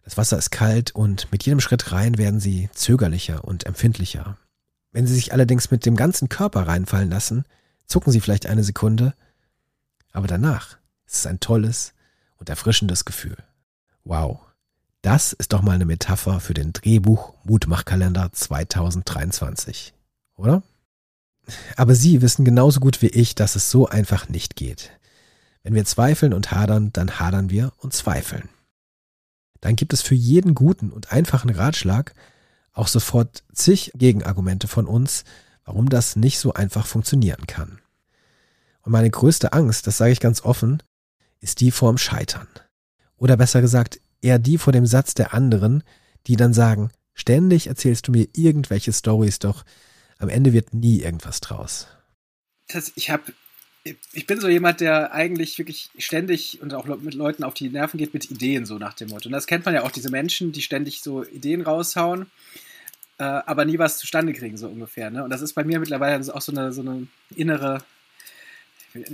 Das 0.03 0.17
Wasser 0.17 0.37
ist 0.37 0.51
kalt 0.51 0.93
und 0.93 1.31
mit 1.31 1.43
jedem 1.43 1.59
Schritt 1.59 1.91
rein 1.91 2.17
werden 2.17 2.39
sie 2.39 2.69
zögerlicher 2.73 3.43
und 3.43 3.65
empfindlicher. 3.65 4.37
Wenn 4.95 5.07
sie 5.07 5.13
sich 5.13 5.33
allerdings 5.33 5.71
mit 5.71 5.85
dem 5.85 5.97
ganzen 5.97 6.29
Körper 6.29 6.69
reinfallen 6.69 7.09
lassen, 7.09 7.43
zucken 7.85 8.13
sie 8.13 8.21
vielleicht 8.21 8.45
eine 8.45 8.63
Sekunde, 8.63 9.13
aber 10.13 10.25
danach 10.25 10.77
ist 11.05 11.17
es 11.17 11.27
ein 11.27 11.41
tolles 11.41 11.93
und 12.37 12.47
erfrischendes 12.47 13.03
Gefühl. 13.03 13.35
Wow, 14.05 14.39
das 15.01 15.33
ist 15.33 15.51
doch 15.51 15.61
mal 15.61 15.73
eine 15.73 15.83
Metapher 15.83 16.39
für 16.39 16.53
den 16.53 16.71
Drehbuch 16.71 17.33
Mutmachkalender 17.43 18.31
2023, 18.31 19.93
oder? 20.37 20.63
Aber 21.75 21.93
Sie 21.93 22.21
wissen 22.21 22.45
genauso 22.45 22.79
gut 22.79 23.01
wie 23.01 23.07
ich, 23.07 23.35
dass 23.35 23.57
es 23.57 23.69
so 23.69 23.89
einfach 23.89 24.29
nicht 24.29 24.55
geht. 24.55 24.91
Wenn 25.61 25.73
wir 25.73 25.83
zweifeln 25.83 26.33
und 26.33 26.51
hadern, 26.51 26.93
dann 26.93 27.19
hadern 27.19 27.49
wir 27.49 27.73
und 27.79 27.91
zweifeln. 27.91 28.47
Dann 29.59 29.75
gibt 29.75 29.91
es 29.91 30.01
für 30.01 30.15
jeden 30.15 30.55
guten 30.55 30.89
und 30.89 31.11
einfachen 31.11 31.49
Ratschlag 31.49 32.15
auch 32.75 32.87
sofort 32.87 33.43
zig 33.53 33.91
Gegenargumente 33.95 34.67
von 34.67 34.85
uns, 34.85 35.23
warum 35.63 35.89
das 35.89 36.15
nicht 36.15 36.39
so 36.39 36.53
einfach 36.53 36.85
funktionieren 36.85 37.47
kann. 37.47 37.79
Und 38.81 38.91
meine 38.91 39.09
größte 39.09 39.53
Angst, 39.53 39.87
das 39.87 39.97
sage 39.97 40.11
ich 40.11 40.19
ganz 40.19 40.41
offen, 40.43 40.83
ist 41.39 41.61
die 41.61 41.71
vorm 41.71 41.97
Scheitern. 41.97 42.47
Oder 43.17 43.37
besser 43.37 43.61
gesagt, 43.61 43.99
eher 44.21 44.37
die 44.37 44.57
vor 44.57 44.73
dem 44.73 44.85
Satz 44.85 45.15
der 45.15 45.33
anderen, 45.33 45.83
die 46.27 46.35
dann 46.35 46.53
sagen, 46.53 46.91
ständig 47.13 47.67
erzählst 47.67 48.07
du 48.07 48.11
mir 48.11 48.27
irgendwelche 48.33 48.93
Stories, 48.93 49.39
doch 49.39 49.63
am 50.17 50.29
Ende 50.29 50.53
wird 50.53 50.73
nie 50.73 51.01
irgendwas 51.01 51.41
draus. 51.41 51.87
Das, 52.67 52.91
ich 52.95 53.09
habe 53.09 53.33
ich 54.13 54.25
bin 54.25 54.39
so 54.39 54.47
jemand, 54.47 54.81
der 54.81 55.13
eigentlich 55.13 55.57
wirklich 55.59 55.89
ständig 55.97 56.59
und 56.61 56.73
auch 56.73 56.85
mit 56.85 57.13
Leuten 57.13 57.43
auf 57.43 57.53
die 57.53 57.69
Nerven 57.69 57.99
geht 57.99 58.13
mit 58.13 58.31
Ideen, 58.31 58.65
so 58.65 58.79
nach 58.79 58.93
dem 58.93 59.09
Motto. 59.09 59.29
Und 59.29 59.33
das 59.33 59.45
kennt 59.45 59.65
man 59.65 59.75
ja 59.75 59.83
auch, 59.83 59.91
diese 59.91 60.09
Menschen, 60.09 60.51
die 60.51 60.63
ständig 60.63 61.01
so 61.01 61.23
Ideen 61.23 61.61
raushauen, 61.61 62.31
äh, 63.19 63.23
aber 63.23 63.63
nie 63.65 63.77
was 63.77 63.99
zustande 63.99 64.33
kriegen, 64.33 64.57
so 64.57 64.67
ungefähr. 64.67 65.11
Ne? 65.11 65.23
Und 65.23 65.29
das 65.29 65.41
ist 65.41 65.53
bei 65.53 65.63
mir 65.63 65.79
mittlerweile 65.79 66.19
auch 66.33 66.41
so 66.41 66.51
eine, 66.51 66.73
so 66.73 66.81
eine 66.81 67.07
innere 67.35 67.83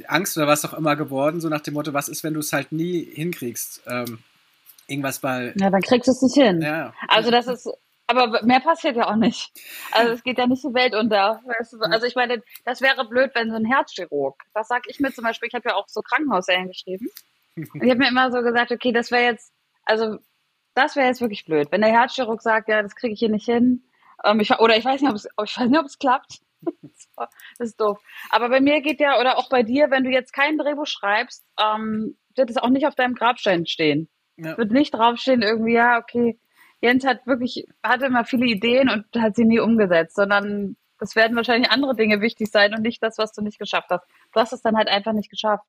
Angst 0.07 0.37
oder 0.37 0.47
was 0.47 0.63
auch 0.63 0.73
immer 0.73 0.95
geworden, 0.95 1.41
so 1.41 1.49
nach 1.49 1.61
dem 1.61 1.73
Motto, 1.73 1.93
was 1.93 2.07
ist, 2.07 2.23
wenn 2.23 2.33
du 2.33 2.39
es 2.39 2.53
halt 2.53 2.71
nie 2.71 3.03
hinkriegst? 3.03 3.81
Ähm, 3.87 4.19
irgendwas 4.87 5.21
mal. 5.21 5.53
Ja, 5.57 5.69
dann 5.69 5.81
kriegst 5.81 6.07
du 6.07 6.11
es 6.11 6.21
nicht 6.21 6.35
hin. 6.35 6.61
Ja. 6.61 6.93
Also 7.07 7.29
das 7.29 7.47
ist 7.47 7.69
aber 8.11 8.43
mehr 8.43 8.59
passiert 8.59 8.95
ja 8.95 9.09
auch 9.09 9.15
nicht. 9.15 9.51
Also 9.91 10.11
es 10.13 10.23
geht 10.23 10.37
ja 10.37 10.47
nicht 10.47 10.63
die 10.63 10.73
Welt 10.73 10.95
unter. 10.95 11.41
Also 11.79 12.05
ich 12.05 12.15
meine, 12.15 12.41
das 12.65 12.81
wäre 12.81 13.07
blöd, 13.07 13.31
wenn 13.33 13.49
so 13.49 13.55
ein 13.55 13.65
Herzchirurg, 13.65 14.41
das 14.53 14.67
sage 14.67 14.83
ich 14.87 14.99
mir 14.99 15.11
zum 15.11 15.23
Beispiel, 15.23 15.47
ich 15.47 15.55
habe 15.55 15.69
ja 15.69 15.75
auch 15.75 15.87
so 15.87 16.01
Krankenhausserien 16.01 16.67
geschrieben. 16.67 17.07
Und 17.55 17.83
ich 17.83 17.89
habe 17.89 17.99
mir 17.99 18.09
immer 18.09 18.31
so 18.31 18.41
gesagt, 18.41 18.71
okay, 18.71 18.91
das 18.91 19.11
wäre 19.11 19.23
jetzt, 19.23 19.53
also 19.83 20.17
das 20.73 20.95
wäre 20.95 21.07
jetzt 21.07 21.21
wirklich 21.21 21.45
blöd, 21.45 21.67
wenn 21.71 21.81
der 21.81 21.91
Herzchirurg 21.91 22.41
sagt, 22.41 22.69
ja, 22.69 22.81
das 22.81 22.95
kriege 22.95 23.13
ich 23.13 23.19
hier 23.19 23.29
nicht 23.29 23.45
hin. 23.45 23.83
Ähm, 24.23 24.39
ich, 24.39 24.51
oder 24.59 24.77
ich 24.77 24.85
weiß 24.85 25.01
nicht, 25.01 25.09
ob 25.09 25.15
es, 25.15 25.25
ich 25.25 25.57
weiß 25.57 25.69
nicht, 25.69 25.79
ob 25.79 25.85
es 25.85 25.99
klappt. 25.99 26.41
das 27.57 27.69
ist 27.69 27.81
doof. 27.81 27.99
Aber 28.29 28.49
bei 28.49 28.61
mir 28.61 28.81
geht 28.81 28.99
ja, 28.99 29.19
oder 29.19 29.37
auch 29.37 29.49
bei 29.49 29.63
dir, 29.63 29.89
wenn 29.89 30.03
du 30.03 30.11
jetzt 30.11 30.33
kein 30.33 30.57
Drehbuch 30.57 30.85
schreibst, 30.85 31.45
ähm, 31.59 32.17
wird 32.35 32.49
es 32.49 32.57
auch 32.57 32.69
nicht 32.69 32.87
auf 32.87 32.95
deinem 32.95 33.15
Grabstein 33.15 33.65
stehen. 33.65 34.09
Ja. 34.37 34.57
Wird 34.57 34.71
nicht 34.71 34.93
draufstehen, 34.93 35.41
irgendwie, 35.41 35.73
ja, 35.73 35.97
okay, 35.97 36.39
Jens 36.81 37.05
hat 37.05 37.25
wirklich, 37.27 37.67
hatte 37.83 38.07
immer 38.07 38.25
viele 38.25 38.45
Ideen 38.47 38.89
und 38.89 39.05
hat 39.21 39.35
sie 39.35 39.45
nie 39.45 39.59
umgesetzt, 39.59 40.15
sondern 40.15 40.75
es 40.99 41.15
werden 41.15 41.35
wahrscheinlich 41.35 41.71
andere 41.71 41.95
Dinge 41.95 42.21
wichtig 42.21 42.49
sein 42.51 42.73
und 42.73 42.81
nicht 42.81 43.01
das, 43.01 43.17
was 43.17 43.33
du 43.33 43.41
nicht 43.41 43.59
geschafft 43.59 43.87
hast. 43.89 44.05
Du 44.33 44.39
hast 44.39 44.53
es 44.53 44.61
dann 44.61 44.75
halt 44.75 44.87
einfach 44.87 45.13
nicht 45.13 45.29
geschafft. 45.29 45.65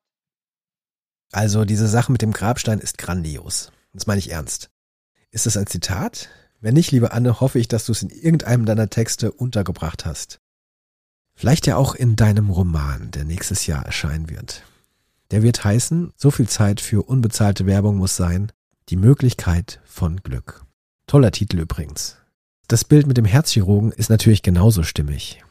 Also 1.33 1.64
diese 1.64 1.88
Sache 1.88 2.12
mit 2.12 2.23
dem 2.23 2.33
Grabstein 2.33 2.78
ist 2.78 2.99
grandios. 2.99 3.73
Das 3.92 4.07
meine 4.07 4.19
ich 4.19 4.31
ernst. 4.31 4.71
Ist 5.31 5.47
das 5.47 5.57
ein 5.57 5.66
Zitat? 5.66 6.28
Wenn 6.61 6.75
nicht, 6.75 6.92
liebe 6.92 7.12
Anne, 7.12 7.40
hoffe 7.40 7.59
ich, 7.59 7.69
dass 7.69 7.87
du 7.87 7.92
es 7.92 8.02
in 8.02 8.11
irgendeinem 8.11 8.66
deiner 8.66 8.90
Texte 8.90 9.33
untergebracht 9.33 10.04
hast. 10.04 10.40
Vielleicht 11.35 11.66
ja 11.66 11.76
auch 11.76 11.95
in 11.95 12.16
deinem 12.16 12.50
Roman, 12.50 13.11
der 13.11 13.25
nächstes 13.25 13.66
Jahr 13.66 13.85
erscheinen 13.85 14.28
wird. 14.28 14.62
Der 15.31 15.42
wird 15.42 15.64
heißen, 15.64 16.12
so 16.14 16.31
viel 16.31 16.49
Zeit 16.49 16.81
für 16.83 17.02
unbezahlte 17.02 17.66
Werbung 17.66 17.97
muss 17.97 18.16
sein, 18.16 18.52
die 18.90 18.97
Möglichkeit 18.97 19.81
von 19.85 20.19
Glück. 20.19 20.66
Toller 21.07 21.31
Titel 21.31 21.59
übrigens. 21.59 22.17
Das 22.69 22.85
Bild 22.85 23.07
mit 23.07 23.17
dem 23.17 23.25
Herzchirurgen 23.25 23.93
ist 23.93 24.11
natürlich 24.11 24.43
genauso 24.43 24.83
stimmig. 24.83 25.43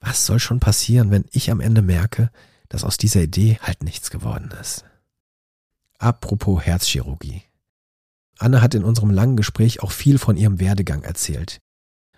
Was 0.00 0.26
soll 0.26 0.38
schon 0.38 0.60
passieren, 0.60 1.10
wenn 1.10 1.24
ich 1.32 1.50
am 1.50 1.60
Ende 1.60 1.82
merke, 1.82 2.30
dass 2.68 2.84
aus 2.84 2.96
dieser 2.96 3.22
Idee 3.22 3.58
halt 3.60 3.82
nichts 3.82 4.10
geworden 4.10 4.50
ist? 4.60 4.84
Apropos 5.98 6.62
Herzchirurgie. 6.62 7.42
Anne 8.38 8.60
hat 8.60 8.74
in 8.74 8.84
unserem 8.84 9.10
langen 9.10 9.36
Gespräch 9.36 9.82
auch 9.82 9.90
viel 9.90 10.18
von 10.18 10.36
ihrem 10.36 10.60
Werdegang 10.60 11.02
erzählt. 11.02 11.58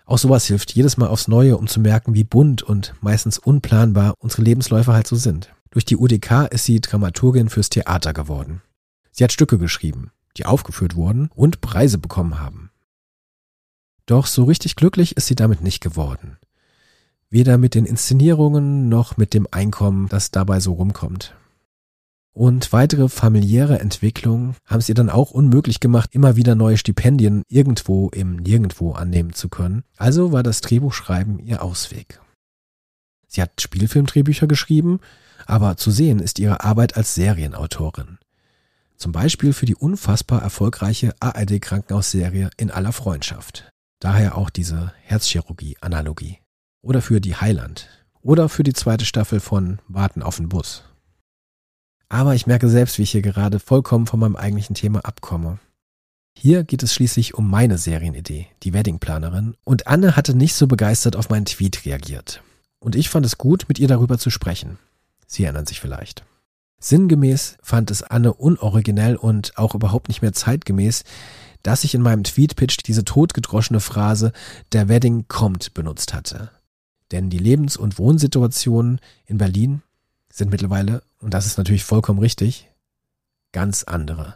Auch 0.05 0.17
sowas 0.17 0.45
hilft 0.45 0.73
jedes 0.73 0.97
Mal 0.97 1.07
aufs 1.07 1.27
Neue, 1.27 1.57
um 1.57 1.67
zu 1.67 1.79
merken, 1.79 2.13
wie 2.13 2.23
bunt 2.23 2.61
und 2.61 2.93
meistens 2.99 3.37
unplanbar 3.37 4.15
unsere 4.19 4.41
Lebensläufe 4.41 4.91
halt 4.93 5.07
so 5.07 5.15
sind. 5.15 5.53
Durch 5.69 5.85
die 5.85 5.97
UDK 5.97 6.47
ist 6.51 6.65
sie 6.65 6.81
Dramaturgin 6.81 7.49
fürs 7.49 7.69
Theater 7.69 8.11
geworden. 8.11 8.61
Sie 9.11 9.23
hat 9.23 9.31
Stücke 9.31 9.57
geschrieben, 9.57 10.11
die 10.39 10.45
aufgeführt 10.45 10.95
wurden 10.95 11.29
und 11.35 11.61
Preise 11.61 11.97
bekommen 11.97 12.39
haben. 12.39 12.71
Doch 14.05 14.25
so 14.25 14.45
richtig 14.45 14.75
glücklich 14.75 15.17
ist 15.17 15.27
sie 15.27 15.35
damit 15.35 15.61
nicht 15.61 15.81
geworden. 15.81 16.37
Weder 17.29 17.57
mit 17.57 17.75
den 17.75 17.85
Inszenierungen 17.85 18.89
noch 18.89 19.17
mit 19.17 19.33
dem 19.33 19.47
Einkommen, 19.51 20.07
das 20.07 20.31
dabei 20.31 20.61
so 20.61 20.73
rumkommt. 20.73 21.35
Und 22.31 22.71
weitere 22.71 23.09
familiäre 23.09 23.79
Entwicklungen 23.79 24.55
haben 24.65 24.79
es 24.79 24.87
ihr 24.87 24.95
dann 24.95 25.09
auch 25.09 25.31
unmöglich 25.31 25.79
gemacht, 25.79 26.11
immer 26.13 26.37
wieder 26.37 26.55
neue 26.55 26.77
Stipendien 26.77 27.43
irgendwo 27.49 28.09
im 28.09 28.37
Nirgendwo 28.37 28.93
annehmen 28.93 29.33
zu 29.33 29.49
können. 29.49 29.83
Also 29.97 30.31
war 30.31 30.41
das 30.41 30.61
Drehbuchschreiben 30.61 31.39
ihr 31.39 31.61
Ausweg. 31.61 32.21
Sie 33.27 33.41
hat 33.41 33.61
Spielfilmdrehbücher 33.61 34.47
geschrieben, 34.47 35.01
aber 35.45 35.75
zu 35.75 35.91
sehen 35.91 36.19
ist 36.19 36.39
ihre 36.39 36.63
Arbeit 36.63 36.95
als 36.95 37.13
Serienautorin. 37.13 38.19
Zum 38.99 39.13
Beispiel 39.13 39.53
für 39.53 39.65
die 39.65 39.75
unfassbar 39.75 40.41
erfolgreiche 40.41 41.15
ARD-Krankenhausserie 41.21 42.49
In 42.57 42.69
aller 42.69 42.91
Freundschaft. 42.91 43.71
Daher 44.01 44.37
auch 44.37 44.49
diese 44.49 44.91
Herzchirurgie-Analogie. 45.03 46.39
Oder 46.81 47.01
für 47.01 47.21
die 47.21 47.37
Heiland. 47.37 47.87
Oder 48.21 48.49
für 48.49 48.63
die 48.63 48.73
zweite 48.73 49.05
Staffel 49.05 49.39
von 49.39 49.79
Warten 49.87 50.21
auf 50.21 50.35
den 50.35 50.49
Bus. 50.49 50.83
Aber 52.09 52.35
ich 52.35 52.45
merke 52.45 52.67
selbst, 52.67 52.97
wie 52.97 53.03
ich 53.03 53.11
hier 53.11 53.21
gerade 53.21 53.59
vollkommen 53.59 54.05
von 54.05 54.19
meinem 54.19 54.35
eigentlichen 54.35 54.75
Thema 54.75 54.99
abkomme. 55.05 55.59
Hier 56.37 56.65
geht 56.65 56.83
es 56.83 56.93
schließlich 56.93 57.35
um 57.35 57.49
meine 57.49 57.77
Serienidee, 57.77 58.47
die 58.63 58.73
Weddingplanerin, 58.73 59.55
und 59.63 59.87
Anne 59.87 60.17
hatte 60.17 60.35
nicht 60.35 60.55
so 60.55 60.67
begeistert 60.67 61.15
auf 61.15 61.29
meinen 61.29 61.45
Tweet 61.45 61.85
reagiert. 61.85 62.43
Und 62.79 62.97
ich 62.97 63.09
fand 63.09 63.25
es 63.25 63.37
gut, 63.37 63.65
mit 63.69 63.79
ihr 63.79 63.87
darüber 63.87 64.17
zu 64.17 64.29
sprechen. 64.29 64.77
Sie 65.25 65.45
erinnern 65.45 65.65
sich 65.65 65.79
vielleicht. 65.79 66.25
Sinngemäß 66.79 67.57
fand 67.61 67.91
es 67.91 68.03
Anne 68.03 68.33
unoriginell 68.33 69.15
und 69.15 69.57
auch 69.57 69.75
überhaupt 69.75 70.07
nicht 70.07 70.21
mehr 70.21 70.33
zeitgemäß, 70.33 71.03
dass 71.63 71.83
ich 71.83 71.93
in 71.93 72.01
meinem 72.01 72.23
Tweetpitch 72.23 72.77
diese 72.77 73.03
totgedroschene 73.03 73.81
Phrase 73.81 74.31
der 74.71 74.87
Wedding 74.87 75.25
kommt 75.27 75.73
benutzt 75.73 76.13
hatte. 76.13 76.51
Denn 77.11 77.29
die 77.29 77.37
Lebens- 77.37 77.77
und 77.77 77.97
Wohnsituationen 77.97 78.99
in 79.25 79.37
Berlin 79.37 79.81
sind 80.31 80.51
mittlerweile, 80.51 81.01
und 81.19 81.33
das 81.33 81.45
ist 81.45 81.57
natürlich 81.57 81.83
vollkommen 81.83 82.19
richtig, 82.19 82.69
ganz 83.51 83.83
andere. 83.83 84.35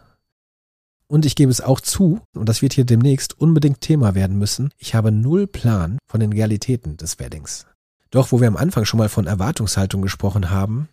Und 1.07 1.25
ich 1.25 1.35
gebe 1.35 1.51
es 1.51 1.61
auch 1.61 1.79
zu, 1.79 2.21
und 2.33 2.49
das 2.49 2.61
wird 2.61 2.73
hier 2.73 2.85
demnächst 2.85 3.39
unbedingt 3.39 3.81
Thema 3.81 4.15
werden 4.15 4.37
müssen, 4.37 4.71
ich 4.77 4.95
habe 4.95 5.11
null 5.11 5.47
Plan 5.47 5.99
von 6.07 6.19
den 6.19 6.33
Realitäten 6.33 6.97
des 6.97 7.19
Weddings. 7.19 7.67
Doch 8.09 8.31
wo 8.31 8.41
wir 8.41 8.47
am 8.47 8.57
Anfang 8.57 8.85
schon 8.85 8.97
mal 8.97 9.09
von 9.09 9.27
Erwartungshaltung 9.27 10.01
gesprochen 10.01 10.49
haben, 10.49 10.89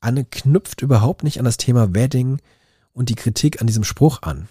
Anne 0.00 0.24
knüpft 0.24 0.82
überhaupt 0.82 1.22
nicht 1.22 1.38
an 1.38 1.44
das 1.44 1.56
Thema 1.56 1.94
Wedding 1.94 2.40
und 2.92 3.08
die 3.08 3.14
Kritik 3.14 3.60
an 3.60 3.66
diesem 3.66 3.84
Spruch 3.84 4.22
an. 4.22 4.48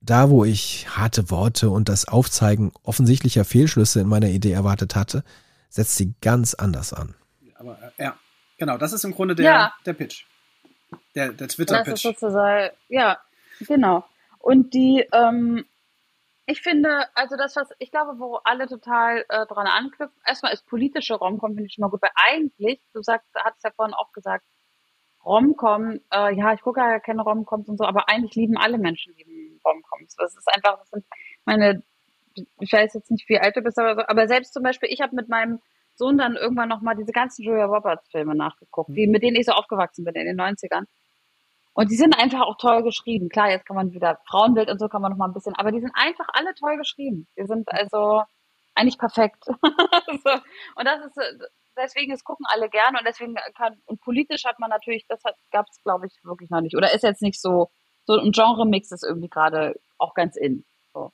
Da, 0.00 0.30
wo 0.30 0.44
ich 0.44 0.88
harte 0.96 1.30
Worte 1.30 1.70
und 1.70 1.88
das 1.88 2.08
Aufzeigen 2.08 2.72
offensichtlicher 2.82 3.44
Fehlschlüsse 3.44 4.00
in 4.00 4.08
meiner 4.08 4.28
Idee 4.28 4.52
erwartet 4.52 4.96
hatte, 4.96 5.24
setzt 5.68 5.96
sie 5.96 6.14
ganz 6.20 6.54
anders 6.54 6.92
an. 6.92 7.14
Aber 7.54 7.78
äh, 7.98 8.04
ja, 8.04 8.18
genau, 8.58 8.78
das 8.78 8.92
ist 8.92 9.04
im 9.04 9.12
Grunde 9.12 9.34
der, 9.34 9.44
ja. 9.44 9.74
der 9.84 9.92
Pitch. 9.92 10.24
Der, 11.14 11.32
der 11.32 11.48
Twitter-Pitch. 11.48 11.86
Das 11.86 11.94
ist 11.94 12.02
sozusagen, 12.02 12.70
ja, 12.88 13.18
genau. 13.60 14.04
Und 14.38 14.72
die, 14.72 15.06
ähm, 15.12 15.66
ich 16.46 16.62
finde, 16.62 17.06
also 17.14 17.36
das, 17.36 17.54
was 17.56 17.68
ich 17.78 17.90
glaube, 17.90 18.18
wo 18.18 18.36
alle 18.42 18.66
total 18.66 19.24
äh, 19.28 19.46
dran 19.46 19.66
anknüpfen, 19.66 20.16
erstmal 20.26 20.52
ist 20.52 20.66
politische 20.66 21.14
Romcom, 21.14 21.54
finde 21.54 21.66
ich 21.66 21.74
schon 21.74 21.82
mal 21.82 21.90
gut, 21.90 22.02
weil 22.02 22.10
eigentlich, 22.14 22.80
du 22.92 23.02
sagst, 23.02 23.28
hat 23.34 23.54
es 23.56 23.62
ja 23.62 23.70
vorhin 23.70 23.94
auch 23.94 24.12
gesagt, 24.12 24.44
Romcom, 25.24 26.00
äh, 26.12 26.34
ja, 26.34 26.54
ich 26.54 26.62
gucke 26.62 26.80
ja 26.80 26.98
keine 26.98 27.22
Romcoms 27.22 27.68
und 27.68 27.76
so, 27.76 27.84
aber 27.84 28.08
eigentlich 28.08 28.34
lieben 28.34 28.56
alle 28.56 28.78
Menschen 28.78 29.14
lieben 29.16 29.60
Romcoms. 29.64 30.16
Das 30.16 30.34
ist 30.36 30.48
einfach, 30.54 30.78
das 30.78 30.90
sind 30.90 31.04
meine, 31.44 31.82
ich 32.60 32.72
weiß 32.72 32.94
jetzt 32.94 33.10
nicht, 33.10 33.28
wie 33.28 33.38
alt 33.38 33.56
du 33.56 33.62
bist, 33.62 33.78
aber, 33.78 33.94
so, 33.94 34.02
aber 34.06 34.28
selbst 34.28 34.54
zum 34.54 34.62
Beispiel, 34.62 34.88
ich 34.90 35.00
habe 35.00 35.14
mit 35.14 35.28
meinem 35.28 35.60
Sohn 35.94 36.16
dann 36.16 36.36
irgendwann 36.36 36.68
nochmal 36.68 36.96
diese 36.96 37.12
ganzen 37.12 37.42
Julia 37.42 37.66
Roberts 37.66 38.08
Filme 38.10 38.34
nachgeguckt, 38.34 38.90
die, 38.96 39.06
mit 39.06 39.22
denen 39.22 39.36
ich 39.36 39.46
so 39.46 39.52
aufgewachsen 39.52 40.04
bin 40.04 40.14
in 40.14 40.26
den 40.26 40.40
90ern. 40.40 40.84
Und 41.74 41.90
die 41.90 41.96
sind 41.96 42.18
einfach 42.18 42.40
auch 42.40 42.56
toll 42.56 42.82
geschrieben. 42.82 43.28
Klar, 43.28 43.50
jetzt 43.50 43.66
kann 43.66 43.76
man 43.76 43.92
wieder 43.92 44.18
Frauenbild 44.28 44.70
und 44.70 44.78
so 44.78 44.88
kann 44.88 45.02
man 45.02 45.12
noch 45.12 45.18
mal 45.18 45.26
ein 45.26 45.34
bisschen, 45.34 45.54
aber 45.56 45.70
die 45.70 45.80
sind 45.80 45.92
einfach 45.94 46.26
alle 46.32 46.54
toll 46.54 46.76
geschrieben. 46.76 47.28
Die 47.38 47.46
sind 47.46 47.70
also 47.70 48.22
eigentlich 48.74 48.98
perfekt. 48.98 49.44
so. 49.44 50.30
Und 50.76 50.84
das 50.84 51.04
ist 51.06 51.18
deswegen 51.82 52.12
es 52.12 52.24
gucken 52.24 52.46
alle 52.48 52.68
gerne 52.68 52.98
und 52.98 53.06
deswegen 53.06 53.34
kann 53.56 53.80
und 53.86 54.00
politisch 54.00 54.44
hat 54.44 54.58
man 54.58 54.70
natürlich, 54.70 55.06
das 55.08 55.22
gab 55.50 55.66
es 55.68 55.82
glaube 55.82 56.06
ich 56.06 56.18
wirklich 56.22 56.50
noch 56.50 56.60
nicht 56.60 56.76
oder 56.76 56.94
ist 56.94 57.02
jetzt 57.02 57.22
nicht 57.22 57.40
so 57.40 57.70
so 58.06 58.18
ein 58.18 58.32
Genre-Mix 58.32 58.90
ist 58.92 59.04
irgendwie 59.04 59.28
gerade 59.28 59.78
auch 59.98 60.14
ganz 60.14 60.36
in. 60.36 60.64
So. 60.92 61.12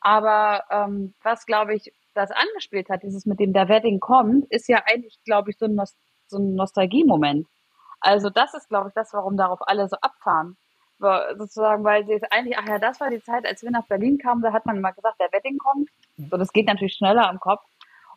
Aber 0.00 0.64
ähm, 0.70 1.14
was 1.22 1.46
glaube 1.46 1.74
ich 1.74 1.92
das 2.14 2.30
angespielt 2.30 2.88
hat, 2.88 3.02
dieses 3.02 3.26
mit 3.26 3.40
dem 3.40 3.52
der 3.52 3.68
Wedding 3.68 4.00
kommt, 4.00 4.46
ist 4.50 4.68
ja 4.68 4.82
eigentlich 4.86 5.18
glaube 5.24 5.50
ich 5.50 5.58
so 5.58 5.66
ein, 5.66 5.74
Nost 5.74 5.96
so 6.26 6.38
ein 6.38 6.54
Nostalgie-Moment. 6.54 7.46
Also 8.00 8.30
das 8.30 8.54
ist, 8.54 8.68
glaube 8.68 8.88
ich, 8.88 8.94
das, 8.94 9.12
warum 9.12 9.36
darauf 9.36 9.60
alle 9.68 9.88
so 9.88 9.96
abfahren. 10.00 10.56
Sozusagen, 11.38 11.82
weil 11.84 12.04
sie 12.04 12.12
jetzt 12.12 12.30
eigentlich, 12.30 12.58
ach 12.58 12.66
ja, 12.68 12.78
das 12.78 13.00
war 13.00 13.08
die 13.08 13.22
Zeit, 13.22 13.46
als 13.46 13.62
wir 13.62 13.70
nach 13.70 13.86
Berlin 13.86 14.18
kamen, 14.18 14.42
da 14.42 14.52
hat 14.52 14.66
man 14.66 14.80
mal 14.80 14.90
gesagt, 14.90 15.18
der 15.18 15.32
Wedding 15.32 15.56
kommt. 15.56 15.88
So, 16.16 16.36
das 16.36 16.52
geht 16.52 16.66
natürlich 16.66 16.94
schneller 16.94 17.28
am 17.28 17.40
Kopf. 17.40 17.62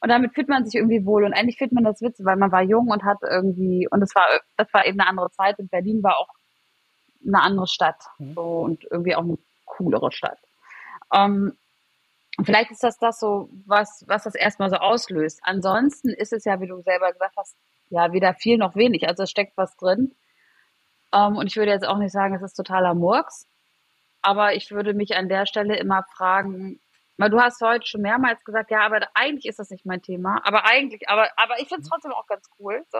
Und 0.03 0.10
damit 0.10 0.33
fühlt 0.33 0.50
man 0.50 0.65
sich 0.65 0.75
irgendwie 0.75 1.05
wohl. 1.05 1.24
Und 1.24 1.31
eigentlich 1.31 1.57
fühlt 1.57 1.72
man 1.72 1.86
das 1.86 2.01
witzig, 2.01 2.25
weil 2.25 2.36
man 2.36 2.51
war 2.51 2.62
jung 2.62 2.89
und 2.89 3.05
hat 3.05 3.19
irgendwie, 3.22 3.88
und 3.89 4.01
es 4.01 4.13
war, 4.13 4.27
das 4.57 4.67
war 4.74 4.86
eben 4.86 5.00
eine 5.00 5.10
andere 5.10 5.31
Zeit 5.31 5.57
und 5.60 5.72
Berlin 5.72 6.03
war 6.03 6.19
auch 6.19 6.27
eine 7.25 7.41
andere 7.41 7.67
Stadt. 7.67 8.03
Mhm. 8.17 8.33
So, 8.33 8.41
und 8.41 8.83
irgendwie 8.91 9.15
auch 9.15 9.24
eine 9.24 9.38
coolere 9.63 10.12
Stadt. 10.12 10.38
Ähm, 11.13 11.57
vielleicht 12.43 12.72
ist 12.72 12.83
das 12.83 12.98
das 12.98 13.17
so, 13.17 13.48
was, 13.65 14.03
was 14.10 14.24
das 14.24 14.36
erstmal 14.36 14.69
so 14.69 14.75
auslöst. 14.75 15.39
Ansonsten 15.43 16.10
ist 16.10 16.33
es 16.33 16.43
ja, 16.43 16.60
wie 16.60 16.67
du 16.67 16.81
selber 16.81 17.13
gesagt 17.13 17.38
hast, 17.38 17.55
ja, 17.88 18.12
weder 18.12 18.33
viel 18.33 18.57
noch 18.57 18.75
wenig. 18.75 19.07
Also 19.07 19.24
es 19.24 19.31
steckt 19.31 19.55
was 19.55 19.77
drin. 19.77 20.13
Ähm, 21.13 21.38
und 21.38 21.48
ich 21.48 21.55
würde 21.55 21.72
jetzt 21.72 21.88
auch 21.88 21.98
nicht 21.98 22.12
sagen, 22.12 22.36
es 22.36 22.41
ist 22.41 22.55
totaler 22.55 22.93
Murks. 22.93 23.48
Aber 24.22 24.53
ich 24.53 24.69
würde 24.69 24.93
mich 24.93 25.15
an 25.15 25.29
der 25.29 25.45
Stelle 25.45 25.77
immer 25.77 26.03
fragen, 26.13 26.81
weil 27.17 27.29
du 27.29 27.39
hast 27.39 27.62
heute 27.62 27.86
schon 27.86 28.01
mehrmals 28.01 28.43
gesagt, 28.43 28.72
ja, 28.72 28.82
aber 28.82 29.08
eigentlich 29.13 29.46
ist 29.46 29.60
das 29.60 29.70
nicht 29.70 29.86
mein 29.86 30.01
Thema. 30.01 30.41
Aber 30.43 30.65
eigentlich, 30.65 31.08
aber, 31.08 31.27
aber 31.38 31.60
ich 31.60 31.67
finde 31.67 31.84
es 31.84 31.89
trotzdem 31.89 32.12
auch 32.12 32.25
ganz 32.27 32.50
cool, 32.60 32.84
so, 32.91 33.00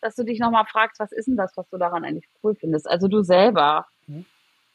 dass 0.00 0.14
du 0.14 0.24
dich 0.24 0.38
nochmal 0.38 0.66
fragst, 0.66 1.00
was 1.00 1.12
ist 1.12 1.26
denn 1.26 1.36
das, 1.36 1.56
was 1.56 1.68
du 1.68 1.78
daran 1.78 2.04
eigentlich 2.04 2.28
cool 2.42 2.54
findest? 2.54 2.88
Also 2.88 3.08
du 3.08 3.22
selber. 3.22 3.86
Mhm. 4.06 4.26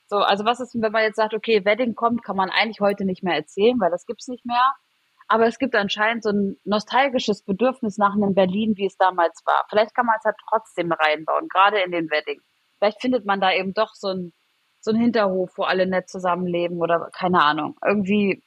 So, 0.08 0.18
also 0.18 0.44
was 0.44 0.60
ist, 0.60 0.76
wenn 0.82 0.92
man 0.92 1.04
jetzt 1.04 1.16
sagt, 1.16 1.34
okay, 1.34 1.64
Wedding 1.64 1.96
kommt, 1.96 2.24
kann 2.24 2.36
man 2.36 2.50
eigentlich 2.50 2.82
heute 2.82 3.06
nicht 3.06 3.24
mehr 3.24 3.36
erzählen, 3.36 3.80
weil 3.80 3.92
das 3.92 4.06
gibt's 4.06 4.28
nicht 4.28 4.46
mehr. 4.46 4.74
Aber 5.28 5.48
es 5.48 5.58
gibt 5.58 5.76
anscheinend 5.76 6.24
so 6.24 6.32
ein 6.32 6.58
nostalgisches 6.66 7.44
Bedürfnis 7.44 7.98
nach 7.98 8.14
einem 8.14 8.34
Berlin, 8.34 8.76
wie 8.76 8.88
es 8.88 8.98
damals 8.98 9.42
war. 9.46 9.64
Vielleicht 9.70 9.96
kann 9.96 10.06
man 10.06 10.16
es 10.20 10.26
halt 10.26 10.36
trotzdem 10.50 10.92
reinbauen, 10.92 11.48
gerade 11.48 11.80
in 11.80 11.92
den 11.92 12.10
Wedding. 12.10 12.42
Vielleicht 12.78 13.00
findet 13.00 13.26
man 13.26 13.40
da 13.40 13.54
eben 13.54 13.74
doch 13.74 13.94
so 13.94 14.10
ein, 14.10 14.34
so 14.82 14.92
ein 14.92 14.98
Hinterhof, 14.98 15.58
wo 15.58 15.64
alle 15.64 15.88
nett 15.88 16.10
zusammenleben 16.10 16.80
oder 16.80 17.10
keine 17.14 17.42
Ahnung. 17.42 17.78
Irgendwie 17.86 18.44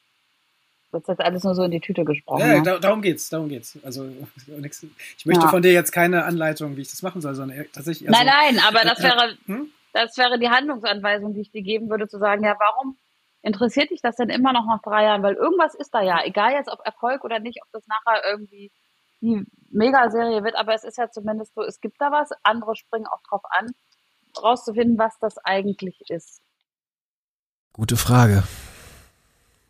das 0.95 1.03
ist 1.03 1.09
jetzt 1.09 1.21
alles 1.21 1.45
nur 1.45 1.55
so 1.55 1.63
in 1.65 1.71
die 1.71 1.81
Tüte 1.81 2.05
gesprochen. 2.05 2.41
Ja, 2.41 2.61
ne? 2.61 2.81
darum 2.81 3.03
geht's, 3.03 3.29
darum 3.29 3.49
geht's. 3.49 3.79
Also 3.83 4.05
ich 4.47 5.27
möchte 5.27 5.45
ja. 5.45 5.49
von 5.49 5.63
dir 5.63 5.73
jetzt 5.73 5.93
keine 5.93 6.25
Anleitung, 6.25 6.77
wie 6.77 6.83
ich 6.83 6.91
das 6.91 7.03
machen 7.03 7.21
soll, 7.21 7.35
sondern 7.35 7.67
tatsächlich. 7.73 8.09
nein, 8.09 8.27
nein, 8.27 8.61
aber 8.67 8.81
das 8.83 8.99
wäre, 9.03 9.37
hm? 9.47 9.71
das 9.93 10.17
wäre 10.17 10.39
die 10.39 10.49
Handlungsanweisung, 10.49 11.35
die 11.35 11.41
ich 11.41 11.51
dir 11.51 11.63
geben 11.63 11.91
würde, 11.91 12.09
zu 12.09 12.19
sagen, 12.19 12.45
ja, 12.45 12.57
warum 12.59 12.97
interessiert 13.43 13.91
dich 13.91 14.01
das 14.01 14.17
denn 14.17 14.31
immer 14.31 14.53
noch 14.53 14.67
nach 14.67 14.81
drei 14.83 15.05
Jahren? 15.05 15.23
Weil 15.23 15.35
irgendwas 15.35 15.75
ist 15.75 15.93
da 15.93 16.01
ja, 16.03 16.25
egal 16.25 16.53
jetzt 16.53 16.71
ob 16.71 16.81
Erfolg 16.85 17.25
oder 17.25 17.41
nicht, 17.41 17.59
ob 17.63 17.71
das 17.73 17.85
nachher 17.87 18.23
irgendwie 18.31 18.71
die 19.21 19.45
Megaserie 19.71 20.45
wird, 20.45 20.57
aber 20.57 20.75
es 20.75 20.85
ist 20.85 20.99
ja 20.99 21.11
zumindest 21.11 21.55
so, 21.55 21.63
es 21.63 21.81
gibt 21.81 22.01
da 22.01 22.13
was, 22.13 22.31
andere 22.43 22.77
springen 22.77 23.07
auch 23.07 23.23
drauf 23.29 23.43
an, 23.51 23.71
rauszufinden, 24.41 24.99
was 24.99 25.19
das 25.19 25.39
eigentlich 25.39 26.03
ist. 26.09 26.41
Gute 27.73 27.97
Frage 27.97 28.45